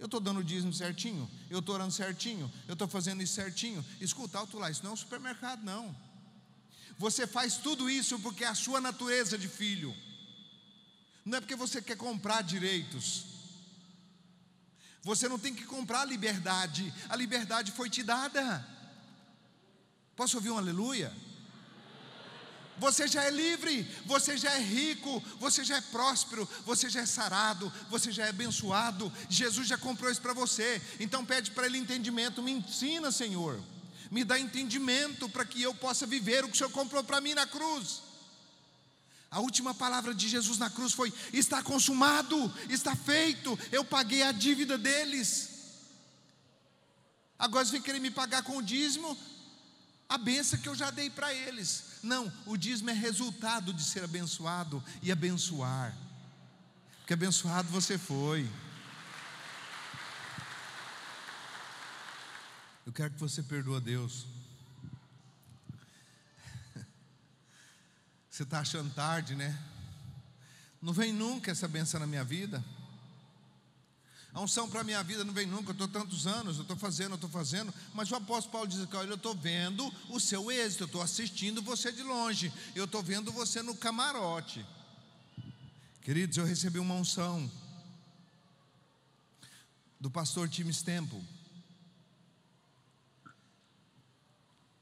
Eu 0.00 0.06
estou 0.06 0.18
dando 0.18 0.40
o 0.40 0.44
dízimo 0.44 0.72
certinho, 0.72 1.30
eu 1.48 1.60
estou 1.60 1.74
orando 1.74 1.92
certinho, 1.92 2.50
eu 2.66 2.72
estou 2.72 2.88
fazendo 2.88 3.22
isso 3.22 3.34
certinho. 3.34 3.84
Escuta, 4.00 4.38
alto 4.38 4.58
lá, 4.58 4.70
isso 4.70 4.82
não 4.82 4.90
é 4.90 4.94
um 4.94 4.96
supermercado, 4.96 5.62
não. 5.62 5.94
Você 6.98 7.26
faz 7.26 7.56
tudo 7.56 7.88
isso 7.88 8.18
porque 8.18 8.42
é 8.42 8.48
a 8.48 8.54
sua 8.54 8.80
natureza 8.80 9.38
de 9.38 9.46
filho. 9.46 9.94
Não 11.24 11.38
é 11.38 11.40
porque 11.40 11.54
você 11.54 11.80
quer 11.80 11.96
comprar 11.96 12.42
direitos. 12.42 13.29
Você 15.02 15.28
não 15.28 15.38
tem 15.38 15.54
que 15.54 15.64
comprar 15.64 16.02
a 16.02 16.04
liberdade, 16.04 16.92
a 17.08 17.16
liberdade 17.16 17.72
foi 17.72 17.88
te 17.88 18.02
dada. 18.02 18.66
Posso 20.14 20.36
ouvir 20.36 20.50
um 20.50 20.58
aleluia? 20.58 21.12
Você 22.76 23.06
já 23.06 23.24
é 23.24 23.30
livre, 23.30 23.86
você 24.06 24.38
já 24.38 24.52
é 24.52 24.58
rico, 24.58 25.22
você 25.38 25.62
já 25.62 25.76
é 25.76 25.80
próspero, 25.82 26.48
você 26.64 26.88
já 26.88 27.00
é 27.00 27.06
sarado, 27.06 27.70
você 27.90 28.10
já 28.10 28.24
é 28.24 28.30
abençoado. 28.30 29.12
Jesus 29.28 29.68
já 29.68 29.76
comprou 29.76 30.10
isso 30.10 30.20
para 30.20 30.32
você. 30.32 30.80
Então 30.98 31.24
pede 31.24 31.50
para 31.50 31.66
ele 31.66 31.76
entendimento, 31.76 32.42
me 32.42 32.52
ensina, 32.52 33.12
Senhor. 33.12 33.62
Me 34.10 34.24
dá 34.24 34.38
entendimento 34.38 35.28
para 35.28 35.44
que 35.44 35.62
eu 35.62 35.74
possa 35.74 36.06
viver 36.06 36.42
o 36.42 36.48
que 36.48 36.54
o 36.54 36.56
Senhor 36.56 36.70
comprou 36.70 37.04
para 37.04 37.20
mim 37.20 37.34
na 37.34 37.46
cruz. 37.46 38.02
A 39.30 39.38
última 39.38 39.72
palavra 39.72 40.12
de 40.12 40.28
Jesus 40.28 40.58
na 40.58 40.68
cruz 40.68 40.92
foi: 40.92 41.12
está 41.32 41.62
consumado, 41.62 42.52
está 42.68 42.96
feito, 42.96 43.56
eu 43.70 43.84
paguei 43.84 44.22
a 44.22 44.32
dívida 44.32 44.76
deles. 44.76 45.50
Agora 47.38 47.64
vem 47.66 47.80
querer 47.80 48.00
me 48.00 48.10
pagar 48.10 48.42
com 48.42 48.56
o 48.56 48.62
dízimo, 48.62 49.16
a 50.08 50.18
benção 50.18 50.58
que 50.58 50.68
eu 50.68 50.74
já 50.74 50.90
dei 50.90 51.08
para 51.08 51.32
eles. 51.32 51.84
Não, 52.02 52.30
o 52.44 52.56
dízimo 52.56 52.90
é 52.90 52.92
resultado 52.92 53.72
de 53.72 53.84
ser 53.84 54.02
abençoado 54.02 54.82
e 55.00 55.12
abençoar, 55.12 55.96
porque 56.98 57.14
abençoado 57.14 57.68
você 57.68 57.96
foi. 57.96 58.50
Eu 62.84 62.92
quero 62.92 63.14
que 63.14 63.20
você 63.20 63.42
perdoe 63.42 63.76
a 63.76 63.80
Deus. 63.80 64.26
Você 68.30 68.44
está 68.44 68.60
achando 68.60 68.94
tarde, 68.94 69.34
né? 69.34 69.58
Não 70.80 70.92
vem 70.92 71.12
nunca 71.12 71.50
essa 71.50 71.66
benção 71.66 71.98
na 71.98 72.06
minha 72.06 72.22
vida. 72.22 72.64
A 74.32 74.40
unção 74.40 74.70
para 74.70 74.82
a 74.82 74.84
minha 74.84 75.02
vida 75.02 75.24
não 75.24 75.34
vem 75.34 75.44
nunca, 75.44 75.70
eu 75.70 75.72
estou 75.72 75.88
tantos 75.88 76.24
anos, 76.28 76.56
eu 76.56 76.62
estou 76.62 76.76
fazendo, 76.76 77.10
eu 77.10 77.14
estou 77.16 77.28
fazendo, 77.28 77.74
mas 77.92 78.12
o 78.12 78.14
apóstolo 78.14 78.52
Paulo 78.52 78.68
diz: 78.68 78.86
olha, 78.94 79.08
eu 79.08 79.16
estou 79.16 79.34
vendo 79.34 79.92
o 80.08 80.20
seu 80.20 80.52
êxito, 80.52 80.84
eu 80.84 80.86
estou 80.86 81.02
assistindo 81.02 81.60
você 81.60 81.90
de 81.90 82.04
longe, 82.04 82.52
eu 82.76 82.84
estou 82.84 83.02
vendo 83.02 83.32
você 83.32 83.60
no 83.60 83.74
camarote. 83.74 84.64
Queridos, 86.00 86.36
eu 86.36 86.44
recebi 86.44 86.78
uma 86.78 86.94
unção 86.94 87.50
do 89.98 90.08
pastor 90.08 90.48
Tim 90.48 90.70
Temple. 90.70 91.22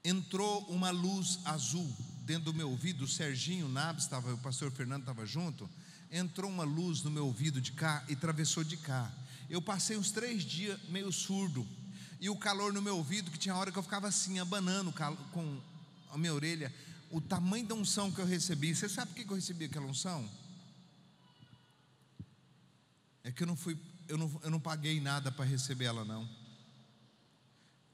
Entrou 0.04 0.66
uma 0.66 0.90
luz 0.90 1.40
azul 1.46 1.90
dentro 2.28 2.52
do 2.52 2.54
meu 2.54 2.68
ouvido, 2.68 3.06
o 3.06 3.08
Serginho 3.08 3.66
Nabes 3.70 4.04
estava, 4.04 4.34
o 4.34 4.36
pastor 4.36 4.70
Fernando 4.70 5.00
estava 5.00 5.24
junto. 5.24 5.68
Entrou 6.12 6.50
uma 6.50 6.62
luz 6.62 7.02
no 7.02 7.10
meu 7.10 7.24
ouvido 7.24 7.58
de 7.58 7.72
cá 7.72 8.04
e 8.06 8.12
atravessou 8.12 8.62
de 8.62 8.76
cá. 8.76 9.10
Eu 9.48 9.62
passei 9.62 9.96
uns 9.96 10.10
três 10.10 10.44
dias 10.44 10.78
meio 10.90 11.10
surdo, 11.10 11.66
e 12.20 12.28
o 12.28 12.36
calor 12.36 12.70
no 12.70 12.82
meu 12.82 12.98
ouvido, 12.98 13.30
que 13.30 13.38
tinha 13.38 13.56
hora 13.56 13.72
que 13.72 13.78
eu 13.78 13.82
ficava 13.82 14.06
assim, 14.06 14.38
abanando 14.38 14.92
com 15.32 15.60
a 16.10 16.18
minha 16.18 16.34
orelha, 16.34 16.70
o 17.10 17.18
tamanho 17.18 17.66
da 17.66 17.74
unção 17.74 18.12
que 18.12 18.20
eu 18.20 18.26
recebi. 18.26 18.74
Você 18.74 18.90
sabe 18.90 19.12
por 19.12 19.24
que 19.24 19.32
eu 19.32 19.36
recebi 19.36 19.64
aquela 19.64 19.86
unção? 19.86 20.28
É 23.24 23.32
que 23.32 23.42
eu 23.42 23.46
não 23.46 23.56
fui, 23.56 23.78
eu 24.06 24.18
não, 24.18 24.40
eu 24.44 24.50
não 24.50 24.60
paguei 24.60 25.00
nada 25.00 25.32
para 25.32 25.46
receber 25.46 25.86
ela, 25.86 26.04
não. 26.04 26.28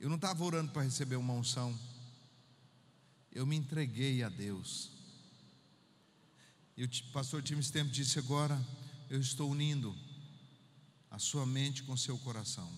Eu 0.01 0.09
não 0.09 0.17
estava 0.17 0.43
orando 0.43 0.73
para 0.73 0.83
receber 0.83 1.15
uma 1.15 1.35
unção. 1.35 1.79
Eu 3.35 3.45
me 3.45 3.57
entreguei 3.57 4.23
a 4.23 4.29
Deus. 4.29 4.91
E 6.77 6.85
o 6.85 6.89
pastor 7.13 7.43
Tim 7.43 7.61
Tempo 7.61 7.91
disse 7.91 8.19
agora, 8.19 8.59
eu 9.11 9.21
estou 9.21 9.51
unindo 9.51 9.95
a 11.11 11.19
sua 11.19 11.45
mente 11.45 11.83
com 11.83 11.93
o 11.93 11.99
seu 11.99 12.17
coração. 12.19 12.73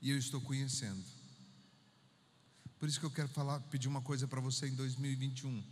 E 0.00 0.10
eu 0.10 0.18
estou 0.18 0.40
conhecendo. 0.40 1.04
Por 2.78 2.88
isso 2.88 3.00
que 3.00 3.06
eu 3.06 3.10
quero 3.10 3.28
falar, 3.28 3.60
pedir 3.60 3.88
uma 3.88 4.00
coisa 4.00 4.26
para 4.26 4.40
você 4.40 4.68
em 4.68 4.74
2021. 4.74 5.62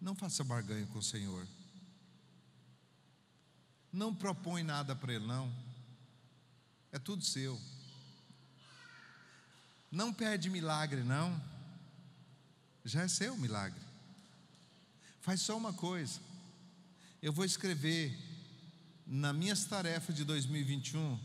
Não 0.00 0.14
faça 0.14 0.44
barganha 0.44 0.86
com 0.86 0.98
o 0.98 1.02
Senhor. 1.02 1.46
Não 3.92 4.14
propõe 4.14 4.62
nada 4.62 4.94
para 4.94 5.14
Ele, 5.14 5.26
não. 5.26 5.52
É 6.92 6.98
tudo 6.98 7.24
seu. 7.24 7.60
Não 9.90 10.12
pede 10.12 10.48
milagre, 10.48 11.02
não. 11.02 11.40
Já 12.84 13.02
é 13.02 13.08
seu 13.08 13.36
milagre. 13.36 13.80
Faz 15.20 15.40
só 15.40 15.56
uma 15.56 15.72
coisa. 15.72 16.20
Eu 17.20 17.32
vou 17.32 17.44
escrever 17.44 18.16
nas 19.06 19.34
minhas 19.34 19.64
tarefas 19.64 20.14
de 20.14 20.24
2021, 20.24 21.18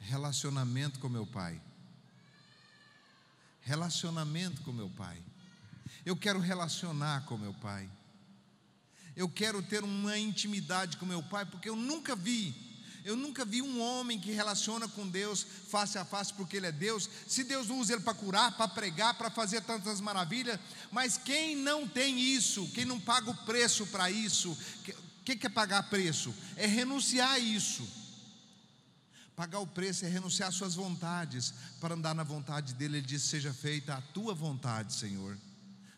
relacionamento 0.00 0.98
com 0.98 1.08
meu 1.08 1.26
pai. 1.26 1.60
Relacionamento 3.62 4.62
com 4.62 4.72
meu 4.72 4.90
pai. 4.90 5.22
Eu 6.04 6.16
quero 6.16 6.40
relacionar 6.40 7.24
com 7.26 7.38
meu 7.38 7.54
pai. 7.54 7.88
Eu 9.14 9.28
quero 9.28 9.62
ter 9.62 9.84
uma 9.84 10.18
intimidade 10.18 10.96
com 10.96 11.06
meu 11.06 11.22
pai, 11.22 11.46
porque 11.46 11.68
eu 11.68 11.76
nunca 11.76 12.16
vi, 12.16 12.54
eu 13.04 13.16
nunca 13.16 13.44
vi 13.44 13.62
um 13.62 13.80
homem 13.80 14.18
que 14.18 14.32
relaciona 14.32 14.88
com 14.88 15.08
Deus 15.08 15.46
face 15.68 15.98
a 15.98 16.04
face, 16.04 16.32
porque 16.34 16.56
Ele 16.56 16.66
é 16.66 16.72
Deus. 16.72 17.08
Se 17.26 17.44
Deus 17.44 17.68
não 17.68 17.80
usa 17.80 17.94
Ele 17.94 18.02
para 18.02 18.14
curar, 18.14 18.56
para 18.56 18.68
pregar, 18.68 19.14
para 19.14 19.30
fazer 19.30 19.62
tantas 19.62 20.00
maravilhas, 20.00 20.58
mas 20.90 21.16
quem 21.16 21.56
não 21.56 21.88
tem 21.88 22.20
isso, 22.20 22.68
quem 22.74 22.84
não 22.84 23.00
paga 23.00 23.30
o 23.30 23.36
preço 23.44 23.86
para 23.86 24.10
isso, 24.10 24.50
o 24.50 25.22
que 25.22 25.46
é 25.46 25.50
pagar 25.50 25.84
preço? 25.84 26.34
É 26.56 26.66
renunciar 26.66 27.32
a 27.32 27.38
isso. 27.38 27.86
Pagar 29.36 29.60
o 29.60 29.66
preço 29.66 30.04
é 30.04 30.08
renunciar 30.08 30.50
às 30.50 30.54
suas 30.54 30.74
vontades 30.74 31.54
para 31.80 31.94
andar 31.94 32.14
na 32.14 32.22
vontade 32.22 32.74
dele. 32.74 32.98
Ele 32.98 33.06
diz: 33.06 33.22
Seja 33.22 33.54
feita 33.54 33.94
a 33.94 34.00
tua 34.02 34.34
vontade, 34.34 34.92
Senhor. 34.92 35.38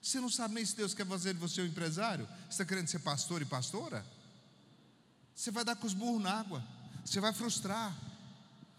Você 0.01 0.21
não 0.21 0.29
sabe 0.29 0.55
nem 0.55 0.65
se 0.65 0.77
Deus 0.77 0.95
quer 0.95 1.07
fazer 1.07 1.35
de 1.35 1.41
você 1.41 1.63
um 1.63 1.67
empresário? 1.67 2.29
Você 2.45 2.51
está 2.51 2.65
querendo 2.65 2.89
ser 2.89 2.99
pastor 3.01 3.43
e 3.43 3.45
pastora? 3.45 4.05
Você 5.35 5.51
vai 5.51 5.65
dar 5.65 5.77
com 5.77 5.87
os 5.87 5.95
burros 5.95 6.23
na 6.23 6.33
água, 6.39 6.63
você 7.05 7.21
vai 7.21 7.33
frustrar. 7.33 7.95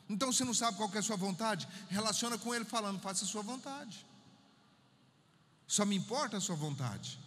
Então 0.09 0.31
você 0.31 0.43
não 0.43 0.53
sabe 0.53 0.77
qual 0.77 0.89
é 0.93 0.97
a 0.97 1.01
sua 1.01 1.15
vontade? 1.15 1.67
Relaciona 1.89 2.37
com 2.37 2.53
ele 2.53 2.65
falando: 2.65 2.99
faça 2.99 3.25
a 3.25 3.27
sua 3.27 3.41
vontade. 3.41 4.05
Só 5.67 5.85
me 5.85 5.95
importa 5.95 6.37
a 6.37 6.41
sua 6.41 6.55
vontade. 6.55 7.19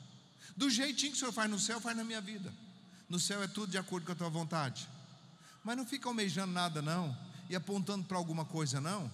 Do 0.56 0.70
jeitinho 0.70 1.12
que 1.12 1.16
o 1.16 1.20
Senhor 1.20 1.32
faz 1.32 1.50
no 1.50 1.58
céu, 1.58 1.80
faz 1.80 1.96
na 1.96 2.04
minha 2.04 2.20
vida. 2.20 2.52
No 3.08 3.18
céu 3.18 3.42
é 3.42 3.48
tudo 3.48 3.70
de 3.70 3.78
acordo 3.78 4.06
com 4.06 4.12
a 4.12 4.16
tua 4.16 4.28
vontade. 4.28 4.88
Mas 5.64 5.76
não 5.76 5.86
fica 5.86 6.08
almejando 6.08 6.52
nada, 6.52 6.80
não, 6.80 7.16
e 7.50 7.56
apontando 7.56 8.04
para 8.04 8.16
alguma 8.16 8.44
coisa, 8.44 8.80
não. 8.80 9.10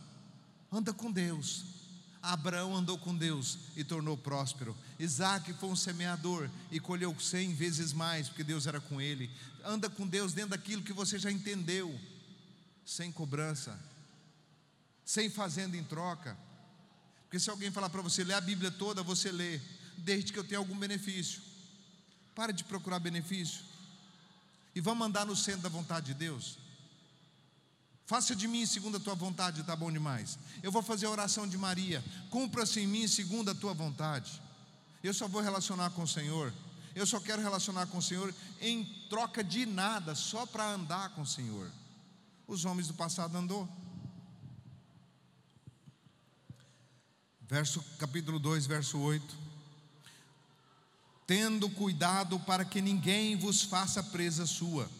Anda 0.70 0.92
com 0.92 1.10
Deus. 1.10 1.64
Abraão 2.22 2.76
andou 2.76 2.96
com 2.96 3.16
Deus 3.16 3.58
e 3.76 3.82
tornou 3.82 4.16
próspero. 4.16 4.76
Isaac 4.98 5.52
foi 5.54 5.68
um 5.68 5.76
semeador 5.76 6.48
e 6.70 6.78
colheu 6.78 7.18
cem 7.18 7.52
vezes 7.52 7.92
mais, 7.92 8.28
porque 8.28 8.44
Deus 8.44 8.66
era 8.66 8.80
com 8.80 9.00
ele. 9.00 9.28
Anda 9.64 9.88
com 9.88 10.06
Deus 10.06 10.32
dentro 10.32 10.50
daquilo 10.50 10.82
que 10.82 10.92
você 10.92 11.18
já 11.18 11.30
entendeu, 11.30 11.98
sem 12.84 13.12
cobrança, 13.12 13.78
sem 15.04 15.30
fazenda 15.30 15.76
em 15.76 15.84
troca. 15.84 16.36
Porque 17.24 17.38
se 17.38 17.50
alguém 17.50 17.70
falar 17.70 17.90
para 17.90 18.02
você 18.02 18.24
ler 18.24 18.34
a 18.34 18.40
Bíblia 18.40 18.70
toda, 18.70 19.02
você 19.02 19.32
lê, 19.32 19.60
desde 19.98 20.32
que 20.32 20.38
eu 20.38 20.44
tenha 20.44 20.58
algum 20.58 20.76
benefício. 20.76 21.40
Para 22.34 22.52
de 22.52 22.64
procurar 22.64 22.98
benefício 22.98 23.72
e 24.74 24.80
vamos 24.80 25.06
andar 25.06 25.26
no 25.26 25.36
centro 25.36 25.62
da 25.62 25.68
vontade 25.68 26.06
de 26.06 26.14
Deus. 26.14 26.58
Faça 28.06 28.34
de 28.34 28.48
mim 28.48 28.66
segundo 28.66 28.96
a 28.96 29.00
tua 29.00 29.14
vontade, 29.14 29.60
está 29.60 29.76
bom 29.76 29.90
demais. 29.90 30.38
Eu 30.62 30.72
vou 30.72 30.82
fazer 30.82 31.06
a 31.06 31.10
oração 31.10 31.46
de 31.46 31.56
Maria. 31.56 32.02
Cumpra-se 32.30 32.80
em 32.80 32.86
mim 32.86 33.06
segundo 33.06 33.50
a 33.50 33.54
tua 33.54 33.74
vontade. 33.74 34.42
Eu 35.02 35.14
só 35.14 35.28
vou 35.28 35.40
relacionar 35.40 35.90
com 35.90 36.02
o 36.02 36.08
Senhor. 36.08 36.52
Eu 36.94 37.06
só 37.06 37.18
quero 37.18 37.42
relacionar 37.42 37.86
com 37.86 37.98
o 37.98 38.02
Senhor 38.02 38.34
em 38.60 38.84
troca 39.08 39.42
de 39.42 39.64
nada, 39.66 40.14
só 40.14 40.44
para 40.46 40.68
andar 40.68 41.10
com 41.10 41.22
o 41.22 41.26
Senhor. 41.26 41.70
Os 42.46 42.64
homens 42.64 42.88
do 42.88 42.94
passado 42.94 43.36
andou. 43.36 43.68
Verso 47.40 47.82
capítulo 47.98 48.38
2, 48.38 48.66
verso 48.66 48.98
8 48.98 49.52
tendo 51.26 51.70
cuidado 51.70 52.38
para 52.40 52.62
que 52.64 52.82
ninguém 52.82 53.36
vos 53.36 53.62
faça 53.62 54.02
presa 54.02 54.44
sua, 54.44 54.90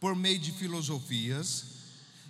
por 0.00 0.14
meio 0.14 0.38
de 0.38 0.52
filosofias 0.52 1.64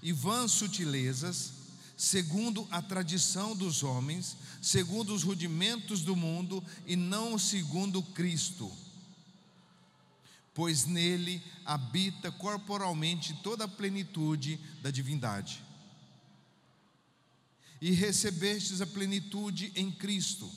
e 0.03 0.13
vãs 0.13 0.51
sutilezas, 0.51 1.53
segundo 1.97 2.67
a 2.71 2.81
tradição 2.81 3.55
dos 3.55 3.83
homens, 3.83 4.37
segundo 4.63 5.15
os 5.15 5.23
rudimentos 5.23 6.01
do 6.01 6.17
mundo 6.17 6.65
e 6.85 6.97
não 6.97 7.39
segundo 7.39 8.03
Cristo. 8.03 8.73
Pois 10.59 10.87
nele 10.87 11.41
habita 11.65 12.33
corporalmente 12.33 13.33
toda 13.45 13.67
a 13.67 13.69
plenitude 13.69 14.59
da 14.83 14.91
divindade. 14.91 15.63
E 17.81 17.93
recebestes 17.93 18.81
a 18.81 18.87
plenitude 18.87 19.71
em 19.77 19.89
Cristo 19.89 20.51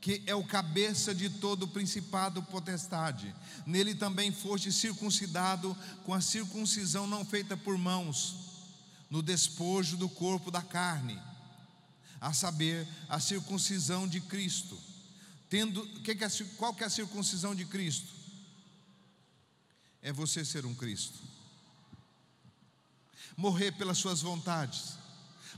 que 0.00 0.22
é 0.26 0.34
o 0.34 0.44
cabeça 0.44 1.14
de 1.14 1.30
todo 1.30 1.64
o 1.64 1.68
principado 1.68 2.42
potestade. 2.42 3.32
Nele 3.64 3.94
também 3.94 4.32
foste 4.32 4.72
circuncidado 4.72 5.76
com 6.04 6.12
a 6.12 6.20
circuncisão 6.20 7.06
não 7.06 7.24
feita 7.24 7.56
por 7.56 7.78
mãos, 7.78 8.36
no 9.08 9.22
despojo 9.22 9.96
do 9.96 10.08
corpo 10.08 10.50
da 10.50 10.62
carne, 10.62 11.16
a 12.20 12.32
saber, 12.32 12.86
a 13.08 13.20
circuncisão 13.20 14.06
de 14.06 14.20
Cristo. 14.20 14.76
Tendo, 15.48 15.86
que 16.02 16.14
que 16.14 16.24
é, 16.24 16.28
qual 16.56 16.74
que 16.74 16.82
é 16.82 16.86
a 16.86 16.90
circuncisão 16.90 17.54
de 17.54 17.64
Cristo? 17.64 18.15
É 20.06 20.12
você 20.12 20.44
ser 20.44 20.64
um 20.64 20.72
Cristo. 20.72 21.18
Morrer 23.36 23.72
pelas 23.72 23.98
suas 23.98 24.22
vontades 24.22 24.94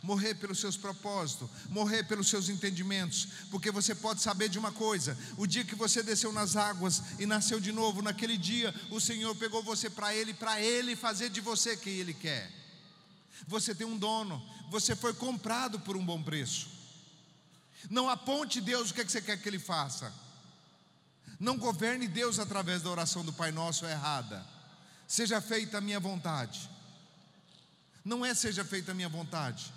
morrer 0.02 0.34
pelos 0.36 0.60
seus 0.60 0.76
propósitos, 0.76 1.48
morrer 1.68 2.04
pelos 2.04 2.28
seus 2.28 2.48
entendimentos, 2.48 3.28
porque 3.50 3.68
você 3.68 3.94
pode 3.94 4.22
saber 4.22 4.48
de 4.48 4.58
uma 4.58 4.72
coisa: 4.72 5.18
o 5.36 5.46
dia 5.46 5.64
que 5.64 5.74
você 5.74 6.02
desceu 6.02 6.32
nas 6.32 6.54
águas 6.56 7.02
e 7.18 7.26
nasceu 7.26 7.60
de 7.60 7.72
novo, 7.72 8.00
naquele 8.00 8.38
dia 8.38 8.74
o 8.90 9.00
Senhor 9.00 9.34
pegou 9.34 9.60
você 9.60 9.90
para 9.90 10.14
Ele, 10.14 10.32
para 10.32 10.60
Ele 10.60 10.94
fazer 10.94 11.28
de 11.30 11.40
você 11.40 11.76
quem 11.76 11.94
Ele 11.94 12.14
quer. 12.14 12.48
Você 13.48 13.74
tem 13.74 13.86
um 13.86 13.98
dono, 13.98 14.40
você 14.70 14.94
foi 14.94 15.12
comprado 15.12 15.80
por 15.80 15.96
um 15.96 16.04
bom 16.04 16.22
preço. 16.22 16.68
Não 17.90 18.08
aponte 18.08 18.60
Deus 18.60 18.90
o 18.90 18.94
que, 18.94 19.00
é 19.00 19.04
que 19.04 19.12
você 19.12 19.20
quer 19.20 19.36
que 19.36 19.48
Ele 19.48 19.58
faça. 19.58 20.12
Não 21.38 21.56
governe 21.56 22.08
Deus 22.08 22.38
através 22.38 22.82
da 22.82 22.90
oração 22.90 23.24
do 23.24 23.32
Pai 23.32 23.52
Nosso 23.52 23.86
errada. 23.86 24.44
Seja 25.06 25.40
feita 25.40 25.78
a 25.78 25.80
minha 25.80 26.00
vontade. 26.00 26.68
Não 28.04 28.24
é 28.24 28.34
seja 28.34 28.64
feita 28.64 28.92
a 28.92 28.94
minha 28.94 29.08
vontade. 29.08 29.72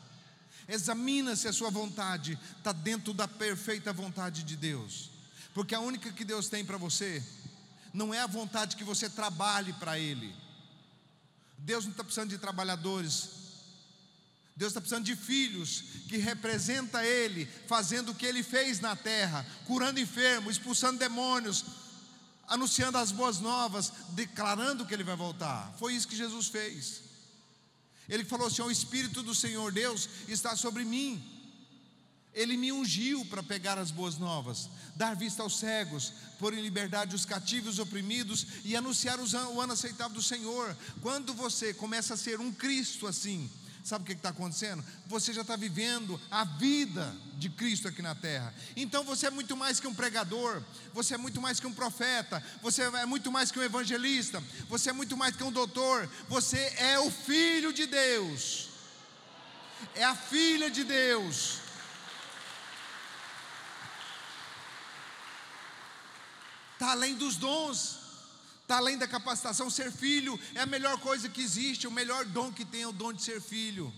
Examina 0.67 1.35
se 1.35 1.47
a 1.47 1.53
sua 1.53 1.69
vontade 1.69 2.39
está 2.57 2.71
dentro 2.71 3.13
da 3.13 3.27
perfeita 3.27 3.91
vontade 3.91 4.43
de 4.43 4.55
Deus, 4.55 5.09
porque 5.53 5.75
a 5.75 5.79
única 5.79 6.11
que 6.11 6.23
Deus 6.23 6.47
tem 6.47 6.63
para 6.63 6.77
você 6.77 7.21
Não 7.93 8.13
é 8.13 8.21
a 8.21 8.27
vontade 8.27 8.77
que 8.77 8.85
você 8.85 9.09
trabalhe 9.09 9.73
para 9.73 9.99
Ele. 9.99 10.33
Deus 11.57 11.83
não 11.83 11.91
está 11.91 12.03
precisando 12.03 12.29
de 12.29 12.37
trabalhadores. 12.37 13.40
Deus 14.61 14.69
está 14.69 14.79
precisando 14.79 15.05
de 15.05 15.15
filhos 15.15 15.85
que 16.07 16.17
representa 16.17 17.03
Ele, 17.03 17.49
fazendo 17.65 18.11
o 18.11 18.13
que 18.13 18.27
Ele 18.27 18.43
fez 18.43 18.79
na 18.79 18.95
terra, 18.95 19.43
curando 19.65 19.99
enfermos, 19.99 20.51
expulsando 20.51 20.99
demônios, 20.99 21.65
anunciando 22.47 22.99
as 22.99 23.11
boas 23.11 23.39
novas, 23.39 23.91
declarando 24.09 24.85
que 24.85 24.93
Ele 24.93 25.03
vai 25.03 25.15
voltar. 25.15 25.73
Foi 25.79 25.95
isso 25.95 26.07
que 26.07 26.15
Jesus 26.15 26.47
fez. 26.47 27.01
Ele 28.07 28.23
falou 28.23 28.45
assim: 28.45 28.61
O 28.61 28.69
Espírito 28.69 29.23
do 29.23 29.33
Senhor 29.33 29.71
Deus 29.71 30.07
está 30.27 30.55
sobre 30.55 30.85
mim. 30.85 31.19
Ele 32.31 32.55
me 32.55 32.71
ungiu 32.71 33.25
para 33.25 33.41
pegar 33.41 33.79
as 33.79 33.89
boas 33.89 34.19
novas, 34.19 34.69
dar 34.95 35.15
vista 35.15 35.41
aos 35.41 35.57
cegos, 35.57 36.13
pôr 36.37 36.53
em 36.53 36.61
liberdade 36.61 37.15
os 37.15 37.25
cativos, 37.25 37.73
os 37.73 37.79
oprimidos 37.79 38.45
e 38.63 38.75
anunciar 38.75 39.19
o 39.19 39.59
ano 39.59 39.73
aceitável 39.73 40.13
do 40.13 40.21
Senhor. 40.21 40.77
Quando 41.01 41.33
você 41.33 41.73
começa 41.73 42.13
a 42.13 42.17
ser 42.17 42.39
um 42.39 42.51
Cristo 42.53 43.07
assim, 43.07 43.49
sabe 43.83 44.03
o 44.03 44.05
que 44.05 44.13
está 44.13 44.29
acontecendo? 44.29 44.83
Você 45.07 45.33
já 45.33 45.41
está 45.41 45.55
vivendo 45.55 46.19
a 46.29 46.43
vida 46.43 47.15
de 47.37 47.49
Cristo 47.49 47.87
aqui 47.87 48.01
na 48.01 48.15
terra. 48.15 48.53
Então 48.75 49.03
você 49.03 49.27
é 49.27 49.31
muito 49.31 49.55
mais 49.55 49.79
que 49.79 49.87
um 49.87 49.93
pregador, 49.93 50.61
você 50.93 51.15
é 51.15 51.17
muito 51.17 51.41
mais 51.41 51.59
que 51.59 51.67
um 51.67 51.73
profeta, 51.73 52.43
você 52.61 52.83
é 52.83 53.05
muito 53.05 53.31
mais 53.31 53.51
que 53.51 53.59
um 53.59 53.63
evangelista, 53.63 54.41
você 54.69 54.89
é 54.89 54.93
muito 54.93 55.17
mais 55.17 55.35
que 55.35 55.43
um 55.43 55.51
doutor, 55.51 56.09
você 56.29 56.59
é 56.77 56.99
o 56.99 57.09
filho 57.09 57.73
de 57.73 57.85
Deus, 57.85 58.69
é 59.95 60.03
a 60.03 60.15
filha 60.15 60.69
de 60.69 60.83
Deus. 60.83 61.61
está 66.81 66.93
além 66.93 67.13
dos 67.13 67.35
dons, 67.35 67.99
está 68.71 68.77
além 68.77 68.97
da 68.97 69.07
capacitação. 69.07 69.69
Ser 69.69 69.91
filho 69.91 70.39
é 70.55 70.61
a 70.61 70.65
melhor 70.65 70.97
coisa 70.99 71.27
que 71.27 71.41
existe, 71.41 71.87
o 71.87 71.91
melhor 71.91 72.23
dom 72.25 72.53
que 72.53 72.63
tem 72.63 72.83
é 72.83 72.87
o 72.87 72.93
dom 72.93 73.11
de 73.11 73.21
ser 73.21 73.41
filho, 73.41 73.93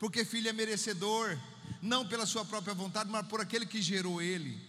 porque 0.00 0.24
filho 0.24 0.48
é 0.48 0.52
merecedor, 0.52 1.38
não 1.80 2.06
pela 2.06 2.26
sua 2.26 2.44
própria 2.44 2.74
vontade, 2.74 3.08
mas 3.08 3.24
por 3.28 3.40
aquele 3.40 3.64
que 3.64 3.80
gerou 3.80 4.20
ele. 4.20 4.60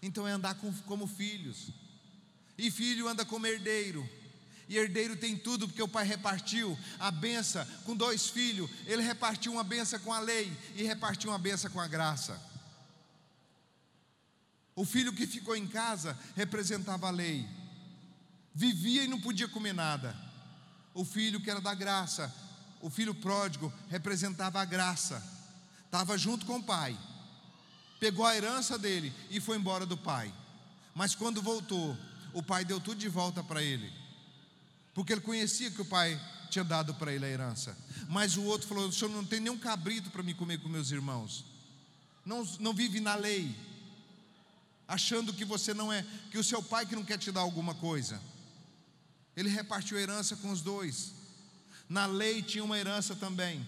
Então 0.00 0.26
é 0.26 0.32
andar 0.32 0.54
com, 0.54 0.72
como 0.84 1.06
filhos, 1.06 1.68
e 2.56 2.70
filho 2.70 3.06
anda 3.06 3.26
como 3.26 3.46
herdeiro. 3.46 4.08
E 4.66 4.78
herdeiro 4.78 5.14
tem 5.14 5.36
tudo, 5.36 5.68
porque 5.68 5.82
o 5.82 5.88
pai 5.88 6.06
repartiu 6.06 6.78
a 6.98 7.10
benção 7.10 7.66
com 7.84 7.94
dois 7.94 8.30
filhos. 8.30 8.70
Ele 8.86 9.02
repartiu 9.02 9.52
uma 9.52 9.62
benção 9.62 9.98
com 9.98 10.10
a 10.10 10.18
lei 10.18 10.50
e 10.74 10.82
repartiu 10.84 11.30
uma 11.30 11.38
benção 11.38 11.70
com 11.70 11.80
a 11.80 11.86
graça. 11.86 12.40
O 14.74 14.86
filho 14.86 15.12
que 15.12 15.26
ficou 15.26 15.54
em 15.54 15.66
casa 15.66 16.18
representava 16.34 17.08
a 17.08 17.10
lei, 17.10 17.46
vivia 18.54 19.02
e 19.02 19.08
não 19.08 19.20
podia 19.20 19.48
comer 19.48 19.72
nada. 19.72 20.16
O 20.94 21.04
filho 21.04 21.40
que 21.40 21.50
era 21.50 21.60
da 21.60 21.74
graça, 21.74 22.32
o 22.80 22.88
filho 22.88 23.14
pródigo, 23.14 23.72
representava 23.90 24.60
a 24.60 24.64
graça, 24.64 25.22
estava 25.84 26.16
junto 26.16 26.46
com 26.46 26.58
o 26.58 26.62
pai, 26.62 26.96
pegou 27.98 28.24
a 28.24 28.36
herança 28.36 28.78
dele 28.78 29.12
e 29.30 29.40
foi 29.40 29.56
embora 29.56 29.84
do 29.84 29.96
pai. 29.96 30.32
Mas 30.94 31.14
quando 31.14 31.42
voltou, 31.42 31.96
o 32.32 32.42
pai 32.42 32.64
deu 32.64 32.80
tudo 32.80 32.98
de 32.98 33.08
volta 33.08 33.42
para 33.42 33.62
ele, 33.62 33.92
porque 34.94 35.12
ele 35.12 35.20
conhecia 35.20 35.70
que 35.70 35.82
o 35.82 35.84
pai 35.84 36.20
tinha 36.48 36.64
dado 36.64 36.94
para 36.94 37.12
ele 37.12 37.24
a 37.24 37.28
herança. 37.28 37.76
Mas 38.08 38.36
o 38.36 38.44
outro 38.44 38.68
falou: 38.68 38.86
O 38.86 38.92
senhor 38.92 39.10
não 39.10 39.24
tem 39.24 39.40
nenhum 39.40 39.58
cabrito 39.58 40.10
para 40.10 40.22
me 40.22 40.34
comer 40.34 40.58
com 40.58 40.68
meus 40.68 40.92
irmãos, 40.92 41.44
não, 42.24 42.44
não 42.60 42.72
vive 42.72 43.00
na 43.00 43.16
lei 43.16 43.56
achando 44.86 45.32
que 45.32 45.44
você 45.44 45.72
não 45.72 45.92
é, 45.92 46.04
que 46.30 46.38
o 46.38 46.44
seu 46.44 46.62
pai 46.62 46.86
que 46.86 46.94
não 46.94 47.04
quer 47.04 47.18
te 47.18 47.32
dar 47.32 47.40
alguma 47.40 47.74
coisa. 47.74 48.20
Ele 49.36 49.48
repartiu 49.48 49.98
a 49.98 50.00
herança 50.00 50.36
com 50.36 50.50
os 50.50 50.60
dois. 50.60 51.12
Na 51.88 52.06
lei 52.06 52.42
tinha 52.42 52.64
uma 52.64 52.78
herança 52.78 53.14
também. 53.14 53.64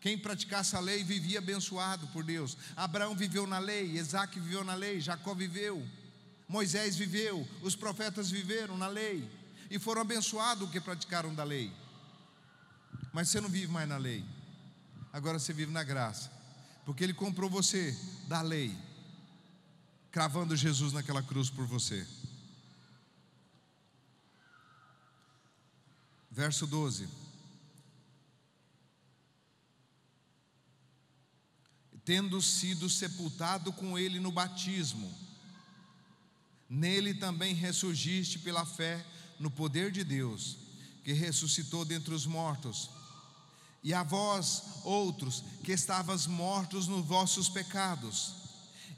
Quem 0.00 0.18
praticasse 0.18 0.76
a 0.76 0.80
lei 0.80 1.02
vivia 1.02 1.38
abençoado 1.38 2.06
por 2.08 2.22
Deus. 2.22 2.56
Abraão 2.76 3.14
viveu 3.14 3.46
na 3.46 3.58
lei, 3.58 3.92
Isaac 3.92 4.38
viveu 4.38 4.62
na 4.62 4.74
lei, 4.74 5.00
Jacó 5.00 5.32
viveu, 5.32 5.82
Moisés 6.46 6.94
viveu, 6.94 7.48
os 7.62 7.74
profetas 7.74 8.30
viveram 8.30 8.76
na 8.76 8.86
lei 8.86 9.26
e 9.70 9.78
foram 9.78 10.02
abençoados 10.02 10.70
que 10.70 10.78
praticaram 10.80 11.34
da 11.34 11.42
lei. 11.42 11.72
Mas 13.14 13.30
você 13.30 13.40
não 13.40 13.48
vive 13.48 13.68
mais 13.68 13.88
na 13.88 13.96
lei, 13.96 14.22
agora 15.10 15.38
você 15.38 15.54
vive 15.54 15.72
na 15.72 15.82
graça, 15.82 16.30
porque 16.84 17.02
Ele 17.02 17.14
comprou 17.14 17.48
você 17.48 17.96
da 18.28 18.42
lei 18.42 18.76
cravando 20.14 20.54
Jesus 20.54 20.92
naquela 20.92 21.22
cruz 21.22 21.48
por 21.50 21.66
você. 21.66 22.06
Verso 26.34 26.66
12. 26.66 27.08
Tendo 32.04 32.42
sido 32.42 32.90
sepultado 32.90 33.72
com 33.72 33.96
ele 33.96 34.18
no 34.18 34.32
batismo, 34.32 35.14
nele 36.68 37.14
também 37.14 37.54
ressurgiste 37.54 38.40
pela 38.40 38.66
fé 38.66 39.06
no 39.38 39.48
poder 39.48 39.92
de 39.92 40.02
Deus, 40.02 40.56
que 41.04 41.12
ressuscitou 41.12 41.84
dentre 41.84 42.12
os 42.12 42.26
mortos. 42.26 42.90
E 43.80 43.94
a 43.94 44.02
vós, 44.02 44.80
outros, 44.82 45.44
que 45.62 45.70
estavas 45.70 46.26
mortos 46.26 46.88
nos 46.88 47.06
vossos 47.06 47.48
pecados, 47.48 48.34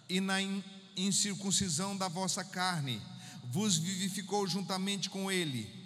e 0.08 0.22
na 0.22 0.38
incircuncisão 0.96 1.94
da 1.94 2.08
vossa 2.08 2.42
carne, 2.42 2.98
vos 3.44 3.76
vivificou 3.76 4.48
juntamente 4.48 5.10
com 5.10 5.30
Ele, 5.30 5.85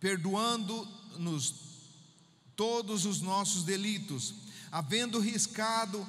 perdoando-nos 0.00 1.54
todos 2.56 3.04
os 3.04 3.20
nossos 3.20 3.62
delitos, 3.62 4.34
havendo 4.72 5.20
riscado 5.20 6.06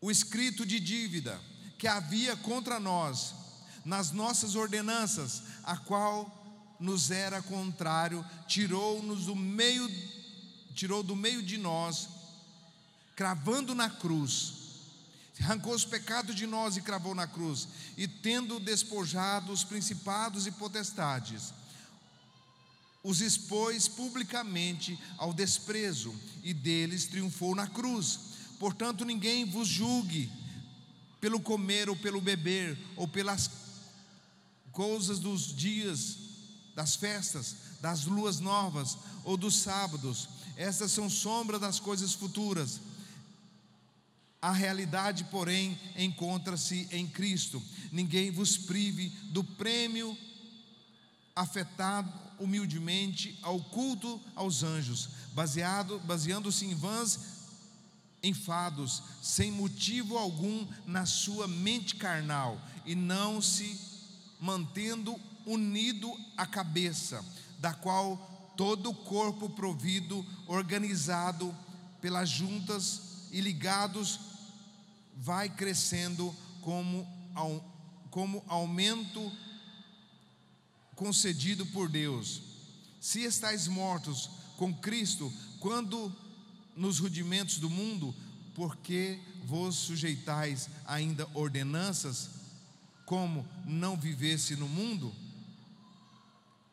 o 0.00 0.10
escrito 0.10 0.64
de 0.64 0.80
dívida 0.80 1.40
que 1.78 1.86
havia 1.86 2.36
contra 2.36 2.80
nós, 2.80 3.34
nas 3.84 4.10
nossas 4.10 4.54
ordenanças, 4.54 5.42
a 5.62 5.76
qual 5.76 6.34
nos 6.80 7.10
era 7.10 7.42
contrário, 7.42 8.24
tirou-nos 8.46 9.26
do 9.26 9.36
meio, 9.36 9.88
tirou 10.74 11.02
do 11.02 11.16
meio 11.16 11.42
de 11.42 11.56
nós 11.56 12.08
cravando 13.14 13.74
na 13.74 13.90
cruz, 13.90 14.52
arrancou 15.40 15.74
os 15.74 15.84
pecados 15.84 16.36
de 16.36 16.46
nós 16.46 16.76
e 16.76 16.82
cravou 16.82 17.16
na 17.16 17.26
cruz, 17.26 17.66
e 17.96 18.06
tendo 18.06 18.60
despojado 18.60 19.50
os 19.50 19.64
principados 19.64 20.46
e 20.46 20.52
potestades, 20.52 21.52
os 23.08 23.22
expôs 23.22 23.88
publicamente 23.88 24.98
ao 25.16 25.32
desprezo, 25.32 26.14
e 26.42 26.52
deles 26.52 27.06
triunfou 27.06 27.54
na 27.54 27.66
cruz. 27.66 28.20
Portanto, 28.58 29.02
ninguém 29.02 29.46
vos 29.46 29.66
julgue 29.66 30.30
pelo 31.18 31.40
comer 31.40 31.88
ou 31.88 31.96
pelo 31.96 32.20
beber, 32.20 32.78
ou 32.96 33.08
pelas 33.08 33.50
coisas 34.72 35.18
dos 35.18 35.56
dias, 35.56 36.18
das 36.74 36.96
festas, 36.96 37.56
das 37.80 38.04
luas 38.04 38.40
novas 38.40 38.98
ou 39.24 39.38
dos 39.38 39.56
sábados. 39.56 40.28
Estas 40.54 40.92
são 40.92 41.08
sombra 41.08 41.58
das 41.58 41.80
coisas 41.80 42.12
futuras 42.12 42.78
a 44.40 44.52
realidade, 44.52 45.24
porém, 45.24 45.80
encontra-se 45.96 46.86
em 46.92 47.06
Cristo. 47.08 47.60
Ninguém 47.90 48.30
vos 48.30 48.58
prive 48.58 49.08
do 49.30 49.42
prêmio 49.42 50.16
afetado 51.34 52.27
humildemente 52.38 53.38
ao 53.42 53.60
culto 53.60 54.20
aos 54.34 54.62
anjos, 54.62 55.08
baseado, 55.32 55.98
baseando-se 56.00 56.64
em 56.64 56.74
vãs 56.74 57.38
enfados, 58.22 59.02
sem 59.22 59.50
motivo 59.52 60.18
algum 60.18 60.66
na 60.86 61.06
sua 61.06 61.46
mente 61.46 61.96
carnal, 61.96 62.60
e 62.84 62.94
não 62.94 63.40
se 63.40 63.78
mantendo 64.40 65.14
unido 65.46 66.12
à 66.36 66.46
cabeça, 66.46 67.24
da 67.58 67.72
qual 67.72 68.52
todo 68.56 68.90
o 68.90 68.94
corpo 68.94 69.48
provido, 69.50 70.24
organizado 70.46 71.54
pelas 72.00 72.28
juntas 72.28 73.28
e 73.30 73.40
ligados 73.40 74.20
vai 75.16 75.48
crescendo 75.48 76.34
como, 76.60 77.06
como 78.10 78.44
aumento 78.48 79.32
concedido 80.98 81.64
por 81.66 81.88
Deus. 81.88 82.42
Se 83.00 83.22
estáis 83.22 83.68
mortos 83.68 84.28
com 84.56 84.74
Cristo, 84.74 85.32
quando 85.60 86.12
nos 86.74 86.98
rudimentos 86.98 87.58
do 87.58 87.70
mundo, 87.70 88.12
porque 88.52 89.20
vos 89.44 89.76
sujeitais 89.76 90.68
ainda 90.84 91.28
ordenanças, 91.34 92.30
como 93.06 93.48
não 93.64 93.96
vivesse 93.96 94.56
no 94.56 94.68
mundo, 94.68 95.14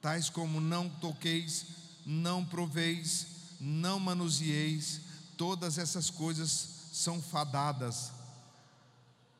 tais 0.01 0.27
como 0.27 0.59
não 0.59 0.89
toqueis, 0.89 1.67
não 2.03 2.43
proveis, 2.43 3.27
não 3.61 3.99
manuseeis, 3.99 5.01
todas 5.37 5.77
essas 5.77 6.09
coisas 6.09 6.89
são 6.91 7.21
fadadas 7.21 8.11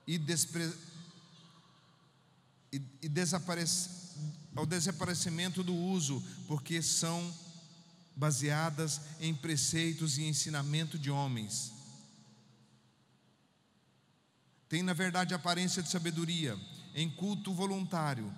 e 0.06 0.20
despre, 0.20 0.72
e, 2.72 2.80
e 3.02 3.10
desaparec, 3.10 3.68
ao 4.56 4.66
desaparecimento 4.66 5.62
do 5.62 5.76
uso, 5.76 6.24
porque 6.48 6.82
são 6.82 7.34
baseadas 8.16 9.02
em 9.20 9.34
preceitos 9.34 10.18
e 10.18 10.24
ensinamento 10.24 10.98
de 10.98 11.12
homens. 11.12 11.74
Tem, 14.70 14.82
na 14.82 14.94
verdade, 14.94 15.34
aparência 15.34 15.84
de 15.84 15.90
sabedoria, 15.90 16.58
em 16.96 17.10
culto 17.10 17.54
voluntário, 17.54 18.34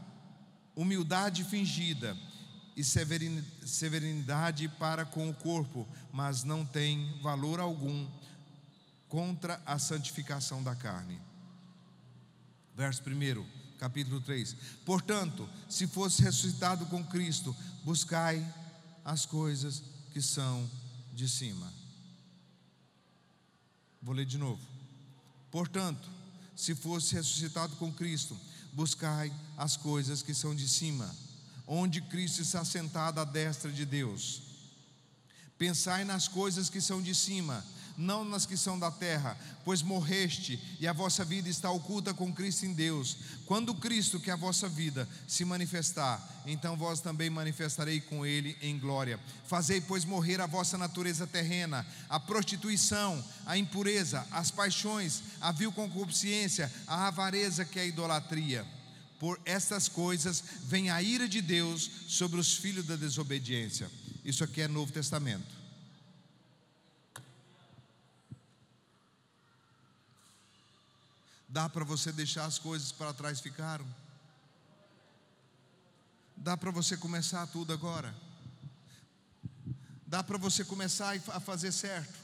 humildade 0.75 1.43
fingida 1.43 2.17
e 2.75 2.83
severidade 2.83 4.67
para 4.67 5.05
com 5.05 5.29
o 5.29 5.33
corpo, 5.33 5.87
mas 6.11 6.43
não 6.43 6.65
tem 6.65 7.19
valor 7.21 7.59
algum 7.59 8.07
contra 9.07 9.61
a 9.65 9.79
santificação 9.79 10.61
da 10.61 10.75
carne. 10.75 11.19
Verso 12.75 13.01
1, 13.01 13.56
capítulo 13.77 14.19
3: 14.21 14.55
Portanto, 14.85 15.47
se 15.69 15.87
fosse 15.87 16.21
ressuscitado 16.21 16.85
com 16.87 17.03
Cristo, 17.03 17.55
buscai 17.83 18.45
as 19.05 19.25
coisas 19.25 19.81
que 20.11 20.21
são 20.21 20.69
de 21.13 21.27
cima. 21.27 21.71
Vou 24.01 24.13
ler 24.13 24.25
de 24.25 24.37
novo. 24.37 24.61
Portanto, 25.51 26.09
se 26.55 26.75
fosse 26.75 27.15
ressuscitado 27.15 27.75
com 27.75 27.91
Cristo, 27.93 28.37
buscai 28.73 29.31
as 29.57 29.77
coisas 29.77 30.21
que 30.21 30.33
são 30.33 30.55
de 30.55 30.67
cima, 30.67 31.13
onde 31.65 32.01
Cristo 32.01 32.41
está 32.41 32.63
sentado 32.63 33.19
à 33.19 33.23
destra 33.23 33.71
de 33.71 33.85
Deus. 33.85 34.41
Pensai 35.57 36.03
nas 36.03 36.27
coisas 36.27 36.69
que 36.69 36.79
são 36.79 37.01
de 37.01 37.15
cima, 37.15 37.65
não 37.97 38.23
nas 38.23 38.45
que 38.45 38.55
são 38.55 38.77
da 38.77 38.91
terra, 38.91 39.35
pois 39.65 39.81
morreste 39.81 40.59
e 40.79 40.87
a 40.87 40.93
vossa 40.93 41.25
vida 41.25 41.49
está 41.49 41.71
oculta 41.71 42.13
com 42.13 42.31
Cristo 42.31 42.65
em 42.65 42.73
Deus. 42.73 43.17
Quando 43.45 43.73
Cristo, 43.73 44.19
que 44.19 44.29
é 44.29 44.33
a 44.33 44.37
vossa 44.37 44.69
vida, 44.69 45.09
se 45.27 45.43
manifestar, 45.43 46.21
então 46.45 46.77
vós 46.77 47.01
também 47.01 47.29
manifestarei 47.29 47.99
com 47.99 48.23
ele 48.23 48.55
em 48.61 48.77
glória. 48.77 49.19
Fazei, 49.47 49.81
pois, 49.81 50.05
morrer 50.05 50.39
a 50.39 50.45
vossa 50.45 50.77
natureza 50.77 51.25
terrena, 51.25 51.85
a 52.07 52.19
prostituição, 52.19 53.23
a 53.45 53.57
impureza, 53.57 54.25
as 54.31 54.51
paixões, 54.51 55.23
a 55.41 55.51
vil 55.51 55.71
concupiscência, 55.71 56.71
a 56.85 57.07
avareza 57.07 57.65
que 57.65 57.79
é 57.79 57.81
a 57.81 57.87
idolatria. 57.87 58.65
Por 59.19 59.39
estas 59.43 59.87
coisas 59.87 60.43
vem 60.65 60.91
a 60.91 61.01
ira 61.01 61.27
de 61.27 61.41
Deus 61.41 61.89
sobre 62.07 62.39
os 62.39 62.55
filhos 62.55 62.85
da 62.85 62.95
desobediência. 62.95 63.89
Isso 64.23 64.43
aqui 64.43 64.61
é 64.61 64.67
Novo 64.67 64.91
Testamento. 64.91 65.56
Dá 71.47 71.69
para 71.69 71.85
você 71.85 72.11
deixar 72.11 72.45
as 72.45 72.59
coisas 72.59 72.91
para 72.91 73.13
trás 73.13 73.39
ficaram? 73.39 73.85
Dá 76.35 76.57
para 76.57 76.71
você 76.71 76.97
começar 76.97 77.47
tudo 77.47 77.71
agora? 77.73 78.13
Dá 80.05 80.23
para 80.23 80.37
você 80.37 80.63
começar 80.63 81.19
a 81.29 81.39
fazer 81.39 81.71
certo? 81.71 82.17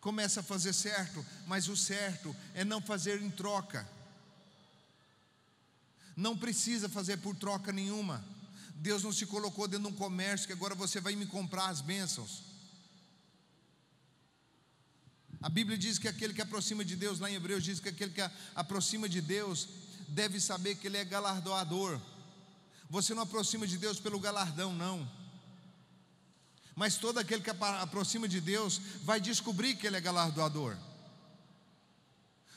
Começa 0.00 0.40
a 0.40 0.42
fazer 0.42 0.72
certo, 0.72 1.24
mas 1.46 1.68
o 1.68 1.76
certo 1.76 2.34
é 2.54 2.64
não 2.64 2.80
fazer 2.80 3.22
em 3.22 3.30
troca. 3.30 3.88
Não 6.16 6.36
precisa 6.36 6.88
fazer 6.88 7.18
por 7.18 7.34
troca 7.36 7.72
nenhuma. 7.72 8.24
Deus 8.74 9.02
não 9.02 9.12
se 9.12 9.24
colocou 9.24 9.66
dentro 9.66 9.88
de 9.88 9.94
um 9.94 9.96
comércio 9.96 10.46
que 10.46 10.52
agora 10.52 10.74
você 10.74 11.00
vai 11.00 11.16
me 11.16 11.26
comprar 11.26 11.68
as 11.68 11.80
bênçãos. 11.80 12.42
A 15.44 15.50
Bíblia 15.50 15.76
diz 15.76 15.98
que 15.98 16.08
aquele 16.08 16.32
que 16.32 16.40
aproxima 16.40 16.82
de 16.82 16.96
Deus, 16.96 17.20
lá 17.20 17.30
em 17.30 17.34
Hebreus, 17.34 17.62
diz 17.62 17.78
que 17.78 17.90
aquele 17.90 18.12
que 18.12 18.22
aproxima 18.54 19.06
de 19.06 19.20
Deus 19.20 19.68
deve 20.08 20.40
saber 20.40 20.74
que 20.74 20.86
Ele 20.86 20.96
é 20.96 21.04
galardoador. 21.04 22.00
Você 22.88 23.12
não 23.12 23.24
aproxima 23.24 23.66
de 23.66 23.76
Deus 23.76 24.00
pelo 24.00 24.18
galardão, 24.18 24.74
não. 24.74 25.06
Mas 26.74 26.96
todo 26.96 27.18
aquele 27.18 27.42
que 27.42 27.50
aproxima 27.50 28.26
de 28.26 28.40
Deus 28.40 28.80
vai 29.02 29.20
descobrir 29.20 29.76
que 29.76 29.86
Ele 29.86 29.98
é 29.98 30.00
galardoador. 30.00 30.78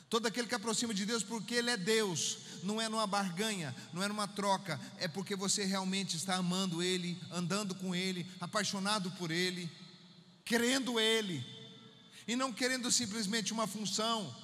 Todo 0.10 0.26
aquele 0.26 0.47
que 0.47 0.56
aproxima 0.56 0.93
de 0.93 1.06
Deus 1.06 1.23
porque 1.23 1.56
Ele 1.56 1.71
é 1.71 1.76
Deus, 1.76 2.38
não 2.63 2.80
é 2.80 2.88
numa 2.88 3.06
barganha, 3.06 3.76
não 3.91 4.02
é 4.02 4.08
numa 4.08 4.30
troca, 4.30 4.80
é 4.97 5.10
porque 5.10 5.36
você 5.36 5.65
realmente 5.65 6.15
está 6.15 6.36
amando 6.36 6.82
Ele, 6.82 7.21
andando 7.32 7.76
com 7.76 7.93
Ele, 7.93 8.26
apaixonado 8.39 9.12
por 9.12 9.30
Ele, 9.30 9.69
querendo 10.45 10.97
Ele 10.97 11.57
e 12.27 12.35
não 12.35 12.51
querendo 12.51 12.91
simplesmente 12.91 13.53
uma 13.53 13.65
função. 13.65 14.35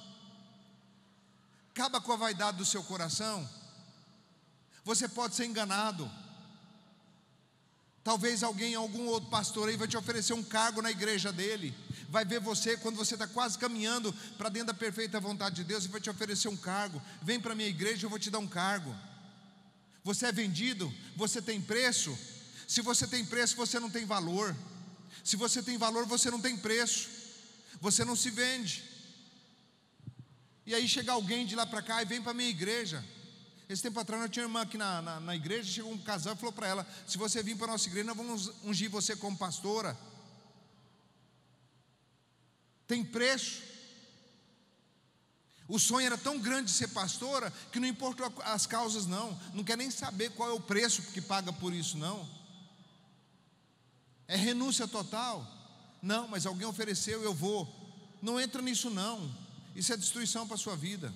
Acaba 1.70 2.00
com 2.00 2.12
a 2.12 2.16
vaidade 2.16 2.56
do 2.56 2.64
seu 2.64 2.82
coração. 2.82 3.48
Você 4.84 5.06
pode 5.06 5.34
ser 5.34 5.44
enganado. 5.44 6.10
Talvez 8.02 8.42
alguém, 8.42 8.74
algum 8.74 9.06
outro 9.06 9.28
pastor 9.30 9.68
aí 9.68 9.76
vai 9.76 9.88
te 9.88 9.96
oferecer 9.96 10.32
um 10.34 10.42
cargo 10.42 10.80
na 10.80 10.90
igreja 10.90 11.32
dele. 11.32 11.74
Vai 12.08 12.24
ver 12.24 12.40
você 12.40 12.76
quando 12.76 12.96
você 12.96 13.14
está 13.14 13.26
quase 13.26 13.58
caminhando 13.58 14.12
para 14.38 14.48
dentro 14.48 14.68
da 14.68 14.74
perfeita 14.74 15.20
vontade 15.20 15.56
de 15.56 15.64
Deus 15.64 15.84
e 15.84 15.88
vai 15.88 16.00
te 16.00 16.08
oferecer 16.08 16.48
um 16.48 16.56
cargo. 16.56 17.02
Vem 17.22 17.40
para 17.40 17.52
a 17.52 17.56
minha 17.56 17.68
igreja, 17.68 18.06
eu 18.06 18.10
vou 18.10 18.18
te 18.18 18.30
dar 18.30 18.38
um 18.38 18.46
cargo. 18.46 18.94
Você 20.02 20.26
é 20.26 20.32
vendido, 20.32 20.92
você 21.16 21.40
tem 21.40 21.60
preço. 21.60 22.16
Se 22.68 22.82
você 22.82 23.06
tem 23.06 23.24
preço, 23.24 23.56
você 23.56 23.80
não 23.80 23.90
tem 23.90 24.04
valor. 24.04 24.54
Se 25.22 25.36
você 25.36 25.62
tem 25.62 25.78
valor, 25.78 26.06
você 26.06 26.30
não 26.30 26.40
tem 26.40 26.56
preço 26.56 27.23
você 27.80 28.04
não 28.04 28.16
se 28.16 28.30
vende. 28.30 28.84
E 30.66 30.74
aí 30.74 30.88
chega 30.88 31.12
alguém 31.12 31.44
de 31.46 31.54
lá 31.54 31.66
para 31.66 31.82
cá 31.82 32.02
e 32.02 32.06
vem 32.06 32.22
para 32.22 32.30
a 32.30 32.34
minha 32.34 32.48
igreja. 32.48 33.04
Esse 33.68 33.82
tempo 33.82 33.98
atrás 33.98 34.22
eu 34.22 34.28
tinha 34.28 34.46
uma 34.46 34.60
irmã 34.60 34.62
aqui 34.62 34.76
na, 34.76 35.02
na, 35.02 35.20
na 35.20 35.34
igreja, 35.34 35.70
chegou 35.70 35.92
um 35.92 35.98
casal 35.98 36.34
e 36.34 36.36
falou 36.36 36.52
para 36.52 36.66
ela: 36.66 36.86
se 37.06 37.16
você 37.16 37.42
vir 37.42 37.56
para 37.56 37.66
a 37.66 37.70
nossa 37.72 37.88
igreja, 37.88 38.06
nós 38.06 38.16
vamos 38.16 38.52
ungir 38.62 38.90
você 38.90 39.16
como 39.16 39.36
pastora. 39.36 39.96
Tem 42.86 43.04
preço. 43.04 43.62
O 45.66 45.78
sonho 45.78 46.06
era 46.06 46.18
tão 46.18 46.38
grande 46.38 46.70
de 46.70 46.76
ser 46.76 46.88
pastora 46.88 47.50
que 47.72 47.80
não 47.80 47.88
importou 47.88 48.30
as 48.44 48.66
causas, 48.66 49.06
não. 49.06 49.38
Não 49.54 49.64
quer 49.64 49.78
nem 49.78 49.90
saber 49.90 50.30
qual 50.32 50.50
é 50.50 50.52
o 50.52 50.60
preço 50.60 51.02
que 51.12 51.22
paga 51.22 51.52
por 51.52 51.72
isso, 51.72 51.96
não. 51.96 52.28
É 54.28 54.36
renúncia 54.36 54.86
total. 54.86 55.46
Não, 56.04 56.28
mas 56.28 56.44
alguém 56.44 56.68
ofereceu, 56.68 57.22
eu 57.22 57.32
vou. 57.32 57.66
Não 58.20 58.38
entra 58.38 58.60
nisso 58.60 58.90
não. 58.90 59.34
Isso 59.74 59.90
é 59.90 59.96
destruição 59.96 60.46
para 60.46 60.56
a 60.56 60.58
sua 60.58 60.76
vida. 60.76 61.10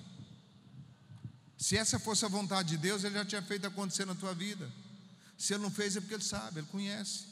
Se 1.59 1.77
essa 1.77 1.99
fosse 1.99 2.25
a 2.25 2.29
vontade 2.29 2.71
de 2.71 2.79
Deus, 2.79 3.05
Ele 3.05 3.15
já 3.15 3.25
tinha 3.25 3.43
feito 3.43 3.67
acontecer 3.67 4.07
na 4.07 4.15
tua 4.15 4.35
vida. 4.35 4.73
Se 5.37 5.53
Ele 5.53 5.63
não 5.63 5.71
fez, 5.71 5.95
é 5.95 6.01
porque 6.01 6.15
Ele 6.15 6.25
sabe, 6.25 6.61
Ele 6.61 6.67
conhece. 6.69 7.27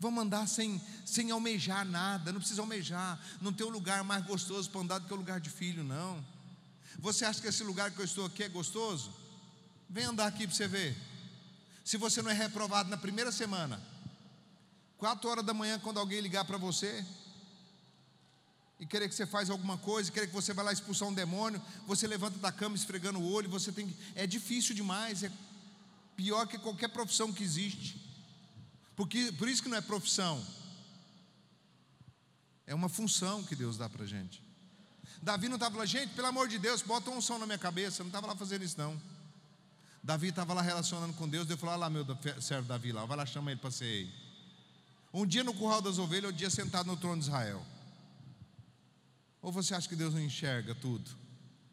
Vamos 0.00 0.24
andar 0.24 0.48
sem, 0.48 0.82
sem 1.06 1.30
almejar 1.30 1.86
nada, 1.86 2.32
não 2.32 2.40
precisa 2.40 2.62
almejar, 2.62 3.24
não 3.40 3.52
tem 3.52 3.64
um 3.64 3.70
lugar 3.70 4.02
mais 4.02 4.26
gostoso 4.26 4.68
para 4.68 4.80
andar 4.80 4.98
do 4.98 5.06
que 5.06 5.14
o 5.14 5.16
lugar 5.16 5.38
de 5.38 5.50
filho, 5.50 5.84
não. 5.84 6.24
Você 6.98 7.24
acha 7.24 7.40
que 7.40 7.46
esse 7.46 7.62
lugar 7.62 7.92
que 7.92 8.00
eu 8.00 8.04
estou 8.04 8.26
aqui 8.26 8.42
é 8.42 8.48
gostoso? 8.48 9.14
Vem 9.88 10.04
andar 10.04 10.26
aqui 10.26 10.48
para 10.48 10.56
você 10.56 10.66
ver. 10.66 10.96
Se 11.84 11.96
você 11.96 12.20
não 12.22 12.30
é 12.30 12.34
reprovado 12.34 12.90
na 12.90 12.96
primeira 12.96 13.30
semana, 13.30 13.80
Quatro 15.04 15.28
horas 15.28 15.44
da 15.44 15.52
manhã, 15.52 15.78
quando 15.78 16.00
alguém 16.00 16.18
ligar 16.22 16.46
para 16.46 16.56
você 16.56 17.04
e 18.80 18.86
querer 18.86 19.06
que 19.06 19.14
você 19.14 19.26
faz 19.26 19.50
alguma 19.50 19.76
coisa, 19.76 20.10
querer 20.10 20.28
que 20.28 20.32
você 20.32 20.54
vá 20.54 20.62
lá 20.62 20.72
expulsar 20.72 21.06
um 21.06 21.12
demônio, 21.12 21.60
você 21.86 22.06
levanta 22.06 22.38
da 22.38 22.50
cama 22.50 22.74
esfregando 22.74 23.20
o 23.20 23.30
olho, 23.30 23.46
você 23.50 23.70
tem 23.70 23.94
é 24.14 24.26
difícil 24.26 24.74
demais, 24.74 25.22
é 25.22 25.30
pior 26.16 26.46
que 26.46 26.56
qualquer 26.56 26.88
profissão 26.88 27.30
que 27.30 27.44
existe. 27.44 28.00
Porque 28.96 29.30
por 29.32 29.46
isso 29.46 29.62
que 29.62 29.68
não 29.68 29.76
é 29.76 29.82
profissão. 29.82 30.42
É 32.66 32.74
uma 32.74 32.88
função 32.88 33.44
que 33.44 33.54
Deus 33.54 33.76
dá 33.76 33.90
para 33.90 34.06
gente. 34.06 34.42
Davi 35.20 35.50
não 35.50 35.56
estava 35.56 35.76
lá, 35.76 35.84
gente, 35.84 36.14
pelo 36.14 36.28
amor 36.28 36.48
de 36.48 36.58
Deus, 36.58 36.80
bota 36.80 37.10
um 37.10 37.20
som 37.20 37.36
na 37.36 37.44
minha 37.44 37.58
cabeça. 37.58 38.02
não 38.02 38.08
estava 38.08 38.26
lá 38.26 38.34
fazendo 38.34 38.64
isso, 38.64 38.78
não. 38.78 38.98
Davi 40.02 40.28
estava 40.28 40.54
lá 40.54 40.62
relacionando 40.62 41.12
com 41.12 41.28
Deus. 41.28 41.46
Deus 41.46 41.60
falou: 41.60 41.76
lá, 41.76 41.90
meu 41.90 42.06
servo 42.40 42.66
Davi, 42.66 42.90
lá, 42.90 43.04
vai 43.04 43.18
lá, 43.18 43.26
chama 43.26 43.50
ele 43.50 43.60
para 43.60 43.70
ser. 43.70 44.23
Um 45.14 45.24
dia 45.24 45.44
no 45.44 45.54
curral 45.54 45.80
das 45.80 45.96
ovelhas, 45.96 46.32
um 46.32 46.36
dia 46.36 46.50
sentado 46.50 46.88
no 46.88 46.96
trono 46.96 47.20
de 47.20 47.28
Israel. 47.28 47.64
Ou 49.40 49.52
você 49.52 49.72
acha 49.72 49.88
que 49.88 49.94
Deus 49.94 50.12
não 50.12 50.20
enxerga 50.20 50.74
tudo? 50.74 51.08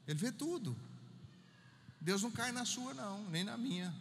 Ele 0.07 0.19
vê 0.19 0.31
tudo. 0.31 0.77
Deus 1.99 2.21
não 2.21 2.29
cai 2.29 2.51
na 2.51 2.65
sua, 2.65 2.93
não, 2.93 3.23
nem 3.31 3.43
na 3.43 3.57
minha. 3.57 3.91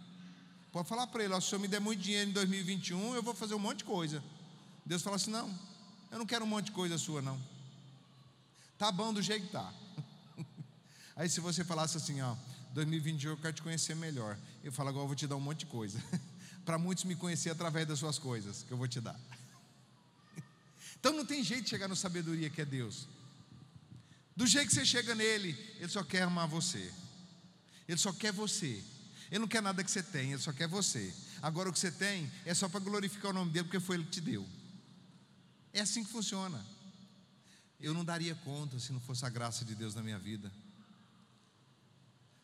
Pode 0.71 0.87
falar 0.87 1.07
para 1.07 1.25
ele: 1.25 1.33
ó, 1.33 1.41
se 1.41 1.47
o 1.47 1.51
senhor 1.51 1.63
me 1.63 1.69
der 1.69 1.81
muito 1.81 2.03
dinheiro 2.03 2.29
em 2.29 2.33
2021, 2.35 3.15
eu 3.15 3.23
vou 3.23 3.35
fazer 3.35 3.55
um 3.55 3.59
monte 3.59 3.79
de 3.79 3.85
coisa. 3.85 4.23
Deus 4.85 5.01
fala 5.01 5.17
assim: 5.17 5.31
não, 5.31 5.59
eu 6.11 6.19
não 6.19 6.27
quero 6.27 6.45
um 6.45 6.49
monte 6.49 6.67
de 6.67 6.73
coisa 6.73 6.99
sua, 6.99 7.23
não. 7.23 7.41
Tá 8.77 8.93
bom 8.93 9.11
do 9.11 9.23
jeito 9.23 9.47
que 9.47 9.53
tá. 9.53 9.73
Aí 11.17 11.31
se 11.31 11.41
você 11.41 11.65
falasse 11.65 11.97
assim, 11.97 12.21
ó, 12.21 12.37
2021 12.75 13.31
eu 13.31 13.37
quero 13.39 13.55
te 13.55 13.63
conhecer 13.63 13.97
melhor. 13.97 14.39
Eu 14.63 14.71
falo, 14.71 14.91
agora 14.91 15.05
eu 15.05 15.09
vou 15.09 15.17
te 15.17 15.27
dar 15.27 15.37
um 15.37 15.41
monte 15.41 15.61
de 15.61 15.67
coisa. 15.67 15.99
para 16.71 16.79
muitos 16.79 17.03
me 17.03 17.17
conhecer 17.17 17.51
através 17.51 17.85
das 17.85 17.99
suas 17.99 18.17
coisas 18.17 18.63
que 18.63 18.71
eu 18.71 18.77
vou 18.77 18.87
te 18.87 19.01
dar. 19.01 19.19
Então 21.01 21.13
não 21.13 21.27
tem 21.27 21.43
jeito 21.43 21.65
de 21.65 21.71
chegar 21.71 21.89
na 21.89 21.97
sabedoria 21.97 22.49
que 22.49 22.61
é 22.61 22.65
Deus. 22.65 23.09
Do 24.37 24.47
jeito 24.47 24.69
que 24.69 24.75
você 24.75 24.87
chega 24.87 25.13
nele, 25.15 25.59
ele 25.79 25.89
só 25.89 26.05
quer 26.05 26.23
amar 26.23 26.47
você. 26.47 26.93
Ele 27.89 27.99
só 27.99 28.13
quer 28.13 28.33
você. 28.33 28.85
Ele 29.31 29.41
não 29.41 29.49
quer 29.49 29.63
nada 29.63 29.83
que 29.83 29.91
você 29.91 30.01
tenha, 30.01 30.35
ele 30.35 30.43
só 30.43 30.53
quer 30.53 30.69
você. 30.69 31.13
Agora 31.43 31.71
o 31.71 31.73
que 31.73 31.79
você 31.79 31.91
tem 31.91 32.31
é 32.45 32.55
só 32.55 32.69
para 32.69 32.79
glorificar 32.79 33.33
o 33.33 33.35
nome 33.35 33.51
dele, 33.51 33.65
porque 33.65 33.81
foi 33.81 33.97
ele 33.97 34.05
que 34.05 34.11
te 34.13 34.21
deu. 34.21 34.47
É 35.73 35.81
assim 35.81 36.05
que 36.05 36.13
funciona. 36.13 36.65
Eu 37.81 37.93
não 37.93 38.05
daria 38.05 38.37
conta 38.45 38.79
se 38.79 38.93
não 38.93 39.01
fosse 39.01 39.27
a 39.27 39.29
graça 39.29 39.65
de 39.65 39.75
Deus 39.75 39.97
na 39.97 40.05
minha 40.05 40.21
vida. 40.21 40.53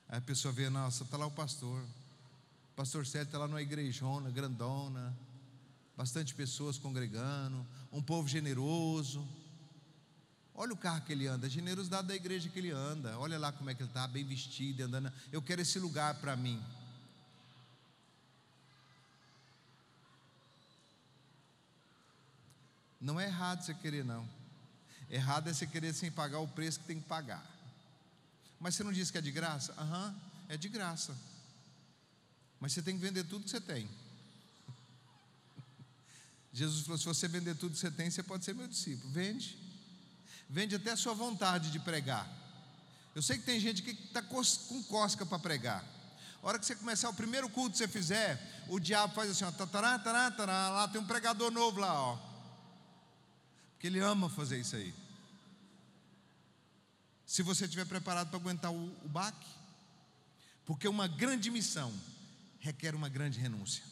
Aí 0.09 0.19
a 0.19 0.23
pessoa 0.23 0.51
vê, 0.51 0.69
nossa, 0.69 1.05
está 1.05 1.17
lá 1.17 1.27
o 1.27 1.31
pastor. 1.31 1.81
Pastor 2.77 3.07
Sérgio 3.07 3.29
está 3.29 3.39
lá 3.39 3.49
numa 3.49 3.63
igrejona, 3.63 4.31
grandona, 4.31 5.17
bastante 5.97 6.35
pessoas 6.35 6.77
congregando, 6.77 7.67
um 7.91 8.03
povo 8.03 8.29
generoso. 8.29 9.27
Olha 10.55 10.75
o 10.75 10.77
carro 10.77 11.01
que 11.01 11.11
ele 11.11 11.27
anda, 11.27 11.47
a 11.47 11.51
generosidade 11.51 12.07
da 12.07 12.15
igreja 12.15 12.51
que 12.51 12.59
ele 12.59 12.71
anda. 12.71 13.19
Olha 13.19 13.39
lá 13.39 13.51
como 13.51 13.71
é 13.71 13.75
que 13.75 13.83
ele 13.83 13.89
está, 13.89 14.07
bem 14.07 14.27
vestido, 14.27 14.83
andando. 14.83 15.11
Eu 15.33 15.41
quero 15.41 15.63
esse 15.63 15.79
lugar 15.79 16.17
para 16.17 16.37
mim. 16.37 16.63
Não 23.01 23.19
é 23.19 23.25
errado 23.25 23.65
você 23.65 23.73
querer, 23.73 24.05
não. 24.05 24.29
Errado 25.09 25.49
é 25.49 25.55
você 25.55 25.67
querer 25.67 25.95
sem 25.95 26.13
pagar 26.13 26.41
o 26.41 26.49
preço 26.49 26.81
que 26.81 26.87
tem 26.87 27.01
que 27.01 27.09
pagar. 27.09 27.45
Mas 28.61 28.75
você 28.75 28.85
não 28.85 28.93
disse 28.93 29.11
que 29.11 29.17
é 29.17 29.23
de 29.23 29.31
graça? 29.31 29.73
Aham, 29.79 30.09
uhum, 30.09 30.21
é 30.51 30.59
de 30.59 30.69
graça. 30.69 31.17
Mas 32.61 32.73
você 32.73 32.83
tem 32.83 32.97
que 32.97 33.03
vender 33.03 33.25
tudo 33.25 33.45
que 33.45 33.51
você 33.51 33.61
tem. 33.61 33.89
Jesus 36.53 36.85
falou: 36.85 36.99
se 36.99 37.05
você 37.05 37.29
vender 37.29 37.55
tudo 37.57 37.73
que 37.73 37.79
você 37.79 37.91
tem, 37.91 38.11
você 38.11 38.23
pode 38.23 38.45
ser 38.45 38.55
meu 38.55 38.67
discípulo. 38.67 39.13
Vende. 39.13 39.59
Vende 40.49 40.77
até 40.77 40.93
a 40.93 40.97
sua 40.97 41.15
vontade 41.15 41.71
de 41.71 41.79
pregar. 41.79 42.27
Eu 43.15 43.23
sei 43.23 43.39
que 43.39 43.45
tem 43.45 43.59
gente 43.59 43.83
que 43.83 43.91
está 43.91 44.23
com 44.23 44.83
cosca 44.85 45.25
para 45.25 45.39
pregar. 45.39 45.85
A 46.43 46.49
hora 46.49 46.59
que 46.59 46.67
você 46.67 46.77
começar 46.77 47.09
o 47.09 47.15
primeiro 47.15 47.49
culto 47.49 47.73
que 47.73 47.79
você 47.79 47.89
fizer, 47.89 48.65
o 48.69 48.79
diabo 48.79 49.15
faz 49.15 49.31
assim, 49.31 49.45
ó, 49.45 49.51
tatará, 49.51 49.99
tatará, 49.99 50.31
tatará, 50.31 50.69
lá 50.69 50.89
tem 50.89 51.01
um 51.01 51.07
pregador 51.07 51.51
novo 51.51 51.81
lá, 51.81 52.01
ó. 52.01 52.19
Porque 53.73 53.87
ele 53.87 53.99
ama 53.99 54.29
fazer 54.29 54.61
isso 54.61 54.77
aí. 54.77 54.95
Se 57.27 57.43
você 57.43 57.65
estiver 57.65 57.85
preparado 57.87 58.29
para 58.29 58.39
aguentar 58.39 58.73
o, 58.73 58.85
o 59.05 59.09
baque, 59.09 59.49
porque 60.65 60.87
uma 60.87 61.09
grande 61.09 61.51
missão 61.51 61.93
requer 62.67 62.95
uma 62.95 63.09
grande 63.09 63.39
renúncia. 63.39 63.85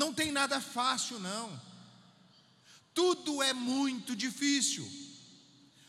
Não 0.00 0.10
tem 0.18 0.30
nada 0.30 0.60
fácil, 0.60 1.18
não. 1.18 1.60
Tudo 2.94 3.42
é 3.42 3.52
muito 3.52 4.14
difícil. 4.14 4.84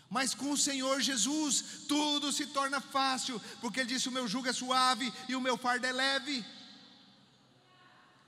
Mas 0.10 0.34
com 0.34 0.52
o 0.52 0.62
Senhor 0.68 1.00
Jesus, 1.00 1.86
tudo 1.88 2.32
se 2.38 2.46
torna 2.48 2.80
fácil, 2.82 3.40
porque 3.62 3.80
Ele 3.80 3.94
disse: 3.94 4.10
O 4.10 4.12
meu 4.18 4.28
jugo 4.28 4.48
é 4.50 4.54
suave 4.54 5.12
e 5.30 5.36
o 5.36 5.42
meu 5.48 5.58
fardo 5.58 5.86
é 5.86 5.92
leve. 5.92 6.46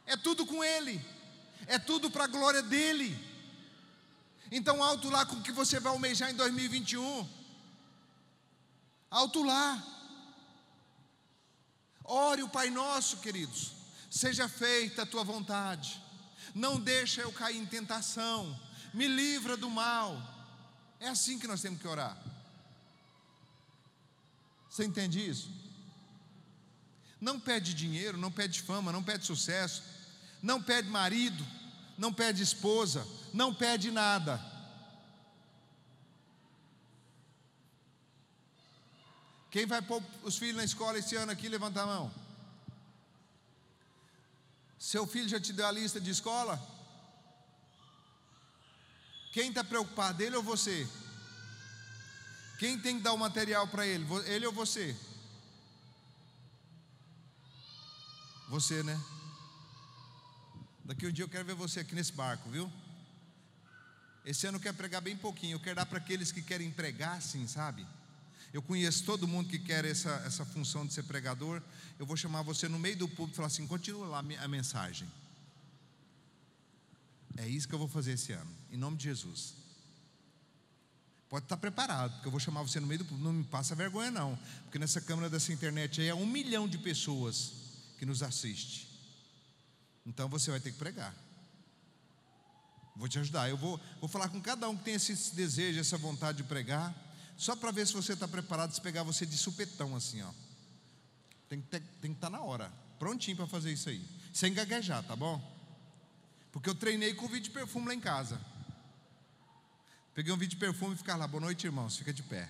É 0.05 0.15
tudo 0.15 0.45
com 0.45 0.63
Ele, 0.63 0.95
é 1.65 1.77
tudo 1.79 2.11
para 2.11 2.25
a 2.25 2.33
glória 2.35 2.61
dEle. 2.61 3.11
Então, 4.51 4.83
alto 4.83 5.09
lá 5.09 5.25
com 5.25 5.37
o 5.37 5.41
que 5.41 5.51
você 5.51 5.79
vai 5.79 5.91
almejar 5.91 6.29
em 6.29 6.35
2021. 6.35 7.27
Alto 9.09 9.43
lá. 9.43 9.92
Ore 12.03 12.43
o 12.43 12.49
Pai 12.49 12.69
Nosso, 12.69 13.17
queridos. 13.17 13.71
Seja 14.09 14.47
feita 14.47 15.03
a 15.03 15.05
tua 15.05 15.23
vontade. 15.23 16.01
Não 16.53 16.79
deixa 16.79 17.21
eu 17.21 17.31
cair 17.31 17.57
em 17.57 17.65
tentação. 17.65 18.59
Me 18.93 19.07
livra 19.07 19.57
do 19.57 19.69
mal. 19.69 20.21
É 20.99 21.09
assim 21.09 21.39
que 21.39 21.47
nós 21.47 21.61
temos 21.61 21.81
que 21.81 21.87
orar. 21.87 22.17
Você 24.69 24.85
entende 24.85 25.19
isso? 25.27 25.51
Não 27.19 27.39
pede 27.39 27.73
dinheiro, 27.73 28.17
não 28.17 28.31
pede 28.31 28.61
fama, 28.61 28.91
não 28.91 29.01
pede 29.01 29.25
sucesso, 29.25 29.83
não 30.41 30.61
pede 30.61 30.89
marido, 30.89 31.45
não 31.97 32.11
pede 32.11 32.43
esposa, 32.43 33.07
não 33.33 33.53
pede 33.53 33.91
nada. 33.91 34.52
Quem 39.53 39.67
vai 39.67 39.83
pôr 39.83 40.01
os 40.23 40.35
filhos 40.35 40.55
na 40.55 40.63
escola 40.63 40.97
esse 40.97 41.15
ano 41.15 41.31
aqui, 41.31 41.47
levanta 41.47 41.83
a 41.83 41.85
mão. 41.85 42.11
Seu 44.79 45.05
filho 45.05 45.29
já 45.29 45.39
te 45.39 45.53
deu 45.53 45.67
a 45.67 45.71
lista 45.71 46.01
de 46.01 46.09
escola? 46.09 46.59
Quem 49.31 49.49
está 49.49 49.63
preocupado, 49.63 50.23
ele 50.23 50.35
ou 50.35 50.41
você? 50.41 50.89
Quem 52.57 52.79
tem 52.79 52.97
que 52.97 53.03
dar 53.03 53.13
o 53.13 53.17
material 53.17 53.67
para 53.67 53.85
ele? 53.85 54.07
Ele 54.25 54.47
ou 54.47 54.51
você? 54.51 54.97
Você, 58.49 58.81
né? 58.81 58.99
Daqui 60.83 61.05
um 61.05 61.11
dia 61.11 61.25
eu 61.25 61.29
quero 61.29 61.45
ver 61.45 61.53
você 61.53 61.81
aqui 61.81 61.93
nesse 61.93 62.13
barco, 62.13 62.49
viu? 62.49 62.71
Esse 64.25 64.47
ano 64.47 64.57
eu 64.57 64.61
quero 64.61 64.77
pregar 64.77 65.01
bem 65.01 65.15
pouquinho. 65.15 65.57
Eu 65.57 65.59
quero 65.59 65.75
dar 65.75 65.85
para 65.85 65.99
aqueles 65.99 66.31
que 66.31 66.41
querem 66.41 66.71
pregar, 66.71 67.21
sim, 67.21 67.45
sabe? 67.45 67.85
Eu 68.53 68.61
conheço 68.61 69.03
todo 69.03 69.27
mundo 69.27 69.49
que 69.49 69.57
quer 69.57 69.83
essa, 69.83 70.11
essa 70.27 70.45
função 70.45 70.85
de 70.85 70.93
ser 70.93 71.03
pregador. 71.03 71.59
Eu 71.97 72.05
vou 72.05 72.15
chamar 72.15 72.43
você 72.43 72.69
no 72.69 72.77
meio 72.77 72.95
do 72.95 73.07
público 73.07 73.31
e 73.31 73.35
falar 73.35 73.47
assim: 73.47 73.65
continua 73.65 74.05
lá 74.05 74.19
a 74.19 74.47
mensagem. 74.47 75.11
É 77.35 77.47
isso 77.47 77.67
que 77.67 77.73
eu 77.73 77.79
vou 77.79 77.87
fazer 77.87 78.13
esse 78.13 78.31
ano, 78.31 78.51
em 78.71 78.77
nome 78.77 78.95
de 78.95 79.05
Jesus. 79.05 79.55
Pode 81.27 81.45
estar 81.45 81.57
preparado, 81.57 82.13
porque 82.13 82.27
eu 82.27 82.31
vou 82.31 82.39
chamar 82.39 82.61
você 82.61 82.79
no 82.79 82.85
meio 82.85 82.99
do 82.99 83.05
público. 83.05 83.23
Não 83.23 83.33
me 83.33 83.43
passa 83.43 83.73
vergonha, 83.73 84.11
não, 84.11 84.37
porque 84.65 84.77
nessa 84.77 85.01
câmera 85.01 85.31
dessa 85.31 85.51
internet 85.51 85.99
aí 85.99 86.07
é 86.07 86.13
um 86.13 86.27
milhão 86.27 86.67
de 86.67 86.77
pessoas 86.77 87.53
que 87.97 88.05
nos 88.05 88.21
assiste. 88.21 88.87
Então 90.05 90.29
você 90.29 90.51
vai 90.51 90.59
ter 90.59 90.71
que 90.71 90.77
pregar. 90.77 91.15
Vou 92.95 93.07
te 93.07 93.17
ajudar. 93.17 93.49
Eu 93.49 93.57
vou, 93.57 93.81
vou 93.99 94.07
falar 94.07 94.29
com 94.29 94.39
cada 94.39 94.69
um 94.69 94.77
que 94.77 94.83
tem 94.83 94.93
esse 94.93 95.33
desejo, 95.33 95.79
essa 95.79 95.97
vontade 95.97 96.37
de 96.37 96.43
pregar. 96.43 96.93
Só 97.35 97.55
para 97.55 97.71
ver 97.71 97.87
se 97.87 97.93
você 97.93 98.13
está 98.13 98.27
preparado, 98.27 98.73
se 98.73 98.81
pegar 98.81 99.03
você 99.03 99.25
de 99.25 99.37
supetão 99.37 99.95
assim, 99.95 100.21
ó. 100.21 100.31
Tem 101.49 101.61
que, 101.61 101.67
ter, 101.67 101.83
estar 102.03 102.15
tá 102.19 102.29
na 102.29 102.41
hora, 102.41 102.71
prontinho 102.97 103.37
para 103.37 103.47
fazer 103.47 103.71
isso 103.71 103.89
aí. 103.89 104.03
Sem 104.33 104.53
gaguejar, 104.53 105.03
tá 105.03 105.15
bom? 105.15 105.41
Porque 106.51 106.69
eu 106.69 106.75
treinei 106.75 107.13
com 107.13 107.25
o 107.25 107.29
vídeo 107.29 107.43
de 107.43 107.51
perfume 107.51 107.87
lá 107.87 107.93
em 107.93 107.99
casa. 107.99 108.39
Peguei 110.13 110.31
um 110.31 110.37
vídeo 110.37 110.51
de 110.51 110.57
perfume 110.57 110.93
e 110.93 110.97
ficar 110.97 111.15
lá, 111.15 111.27
boa 111.27 111.41
noite, 111.41 111.65
irmãos, 111.65 111.97
fica 111.97 112.13
de 112.13 112.21
pé. 112.23 112.49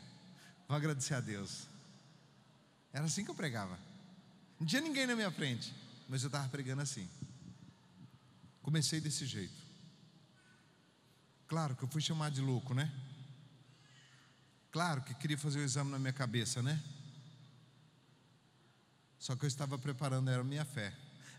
Vou 0.68 0.76
agradecer 0.76 1.14
a 1.14 1.22
Deus. 1.22 1.68
Era 2.92 3.06
assim 3.06 3.24
que 3.24 3.32
eu 3.32 3.36
pregava. 3.36 3.80
Não 4.60 4.68
tinha 4.68 4.82
ninguém 4.82 5.08
na 5.08 5.16
minha 5.16 5.32
frente, 5.32 5.74
mas 6.08 6.24
eu 6.24 6.28
estava 6.28 6.48
pregando 6.50 6.82
assim. 6.82 7.10
Comecei 8.62 9.02
desse 9.02 9.26
jeito. 9.26 9.64
Claro 11.48 11.76
que 11.76 11.84
eu 11.84 11.88
fui 11.88 12.02
chamado 12.02 12.34
de 12.34 12.42
louco, 12.42 12.74
né? 12.74 12.92
Claro 14.74 15.04
que 15.04 15.14
queria 15.14 15.38
fazer 15.38 15.60
o 15.60 15.64
exame 15.64 15.92
na 15.92 16.00
minha 16.00 16.12
cabeça, 16.12 16.60
né? 16.64 16.82
Só 19.20 19.36
que 19.36 19.46
eu 19.46 19.48
estava 19.48 19.78
preparando, 19.78 20.32
era 20.32 20.42
a 20.42 20.44
minha 20.44 20.66
fé. 20.66 20.92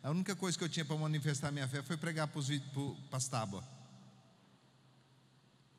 A 0.04 0.10
única 0.12 0.36
coisa 0.36 0.56
que 0.56 0.62
eu 0.62 0.68
tinha 0.68 0.84
para 0.84 0.96
manifestar 0.96 1.50
minha 1.50 1.66
fé 1.66 1.82
foi 1.82 1.96
pregar 1.96 2.28
para 2.28 2.40
as 3.10 3.26
tábuas. 3.26 3.64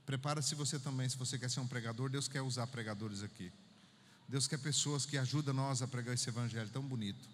Prepara-se 0.06 0.54
você 0.54 0.78
também, 0.78 1.08
se 1.08 1.16
você 1.16 1.40
quer 1.40 1.50
ser 1.50 1.62
um 1.62 1.68
pregador, 1.68 2.10
Deus 2.10 2.28
quer 2.28 2.42
usar 2.42 2.68
pregadores 2.68 3.24
aqui. 3.24 3.50
Deus 4.28 4.48
quer 4.48 4.58
pessoas 4.58 5.06
que 5.06 5.18
ajudam 5.18 5.54
nós 5.54 5.82
a 5.82 5.88
pregar 5.88 6.14
esse 6.14 6.28
evangelho 6.28 6.70
tão 6.70 6.84
bonito. 6.84 7.30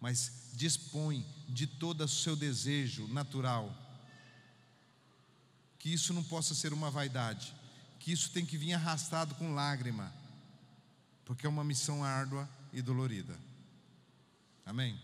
Mas 0.00 0.50
dispõe 0.54 1.24
de 1.48 1.68
todo 1.68 2.02
o 2.02 2.08
seu 2.08 2.34
desejo 2.34 3.06
natural. 3.06 3.72
Que 5.78 5.94
isso 5.94 6.12
não 6.12 6.24
possa 6.24 6.56
ser 6.56 6.72
uma 6.72 6.90
vaidade, 6.90 7.54
que 8.04 8.12
isso 8.12 8.30
tem 8.32 8.44
que 8.44 8.58
vir 8.58 8.74
arrastado 8.74 9.34
com 9.36 9.54
lágrima, 9.54 10.12
porque 11.24 11.46
é 11.46 11.48
uma 11.48 11.64
missão 11.64 12.04
árdua 12.04 12.46
e 12.70 12.82
dolorida. 12.82 13.34
Amém? 14.66 15.00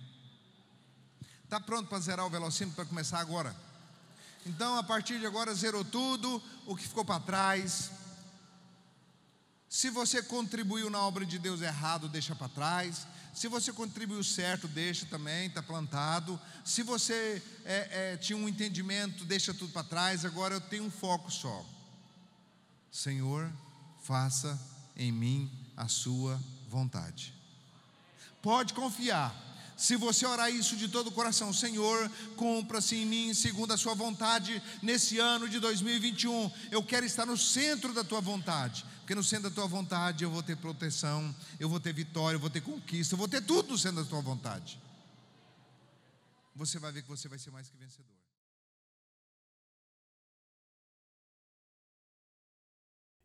Está 1.43 1.59
pronto 1.59 1.89
para 1.89 1.99
zerar 1.99 2.27
o 2.27 2.31
velocímetro 2.31 2.77
para 2.77 2.85
começar 2.85 3.19
agora? 3.19 3.57
Então, 4.45 4.77
a 4.77 4.83
partir 4.83 5.19
de 5.19 5.25
agora, 5.25 5.55
zerou 5.55 5.83
tudo, 5.83 6.43
o 6.67 6.77
que 6.77 6.87
ficou 6.87 7.03
para 7.03 7.19
trás. 7.21 7.91
Se 9.67 9.89
você 9.89 10.23
contribuiu 10.23 10.91
na 10.91 11.01
obra 11.01 11.25
de 11.25 11.39
Deus 11.39 11.63
errado, 11.63 12.07
deixa 12.07 12.37
para 12.37 12.51
trás. 12.51 13.07
Se 13.33 13.49
você 13.49 13.73
contribuiu 13.73 14.23
certo, 14.23 14.69
deixa 14.69 15.07
também, 15.07 15.47
está 15.47 15.63
plantado. 15.63 16.39
Se 16.63 16.83
você 16.83 17.43
é, 17.65 18.13
é, 18.13 18.17
tinha 18.19 18.37
um 18.37 18.47
entendimento, 18.47 19.25
deixa 19.25 19.55
tudo 19.55 19.73
para 19.73 19.85
trás. 19.85 20.27
Agora 20.27 20.57
eu 20.57 20.61
tenho 20.61 20.85
um 20.85 20.91
foco 20.91 21.31
só. 21.31 21.65
Senhor, 22.91 23.51
faça 24.03 24.59
em 24.97 25.13
mim 25.13 25.51
a 25.77 25.89
sua 25.89 26.41
vontade. 26.69 27.35
Pode 28.43 28.75
confiar. 28.75 29.49
Se 29.77 29.97
você 29.97 30.27
orar 30.27 30.51
isso 30.51 30.77
de 30.77 30.89
todo 30.89 31.07
o 31.07 31.13
coração, 31.13 31.55
Senhor, 31.55 32.11
cumpra-se 32.37 32.97
em 32.97 33.07
mim 33.07 33.33
segundo 33.33 33.73
a 33.73 33.79
sua 33.79 33.95
vontade 33.95 34.63
nesse 34.83 35.19
ano 35.19 35.49
de 35.49 35.59
2021. 35.59 36.51
Eu 36.71 36.83
quero 36.83 37.07
estar 37.07 37.25
no 37.25 37.37
centro 37.37 37.95
da 37.95 38.05
tua 38.05 38.21
vontade. 38.21 38.85
Porque 39.01 39.15
no 39.15 39.25
centro 39.25 39.49
da 39.49 39.55
tua 39.55 39.67
vontade 39.67 40.23
eu 40.23 40.31
vou 40.31 40.43
ter 40.43 40.57
proteção, 40.57 41.35
eu 41.59 41.69
vou 41.69 41.81
ter 41.81 41.95
vitória, 41.95 42.37
eu 42.37 42.41
vou 42.41 42.51
ter 42.51 42.61
conquista, 42.61 43.15
eu 43.15 43.19
vou 43.19 43.27
ter 43.27 43.43
tudo 43.43 43.71
no 43.71 43.79
centro 43.79 44.05
da 44.05 44.09
tua 44.09 44.21
vontade. 44.21 44.79
Você 46.55 46.79
vai 46.79 46.93
ver 46.93 47.03
que 47.03 47.09
você 47.09 47.27
vai 47.27 47.39
ser 47.39 47.51
mais 47.51 47.69
que 47.69 47.77
vencedor. 47.79 48.20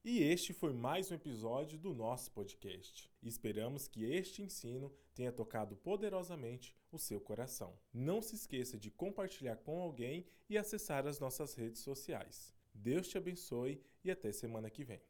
E 0.08 0.22
este 0.22 0.53
foi 0.53 0.72
mais 0.72 1.10
um 1.10 1.16
episódio 1.16 1.80
do 1.80 1.91
nosso 1.91 2.30
podcast. 2.30 3.10
Esperamos 3.24 3.88
que 3.88 4.06
este 4.06 4.43
ensino 4.43 4.93
tenha 5.16 5.32
tocado 5.32 5.76
poderosamente 5.78 6.76
o 6.91 6.99
seu 6.99 7.20
coração. 7.20 7.74
Não 7.91 8.22
se 8.22 8.36
esqueça 8.36 8.78
de 8.78 8.91
compartilhar 8.91 9.56
com 9.56 9.82
alguém 9.82 10.28
e 10.47 10.60
acessar 10.60 11.08
as 11.08 11.20
nossas 11.20 11.56
redes 11.56 11.82
sociais. 11.82 12.53
Deus 12.72 13.08
te 13.08 13.18
abençoe 13.18 13.82
e 14.03 14.12
até 14.12 14.32
semana 14.32 14.70
que 14.70 14.84
vem. 14.84 15.01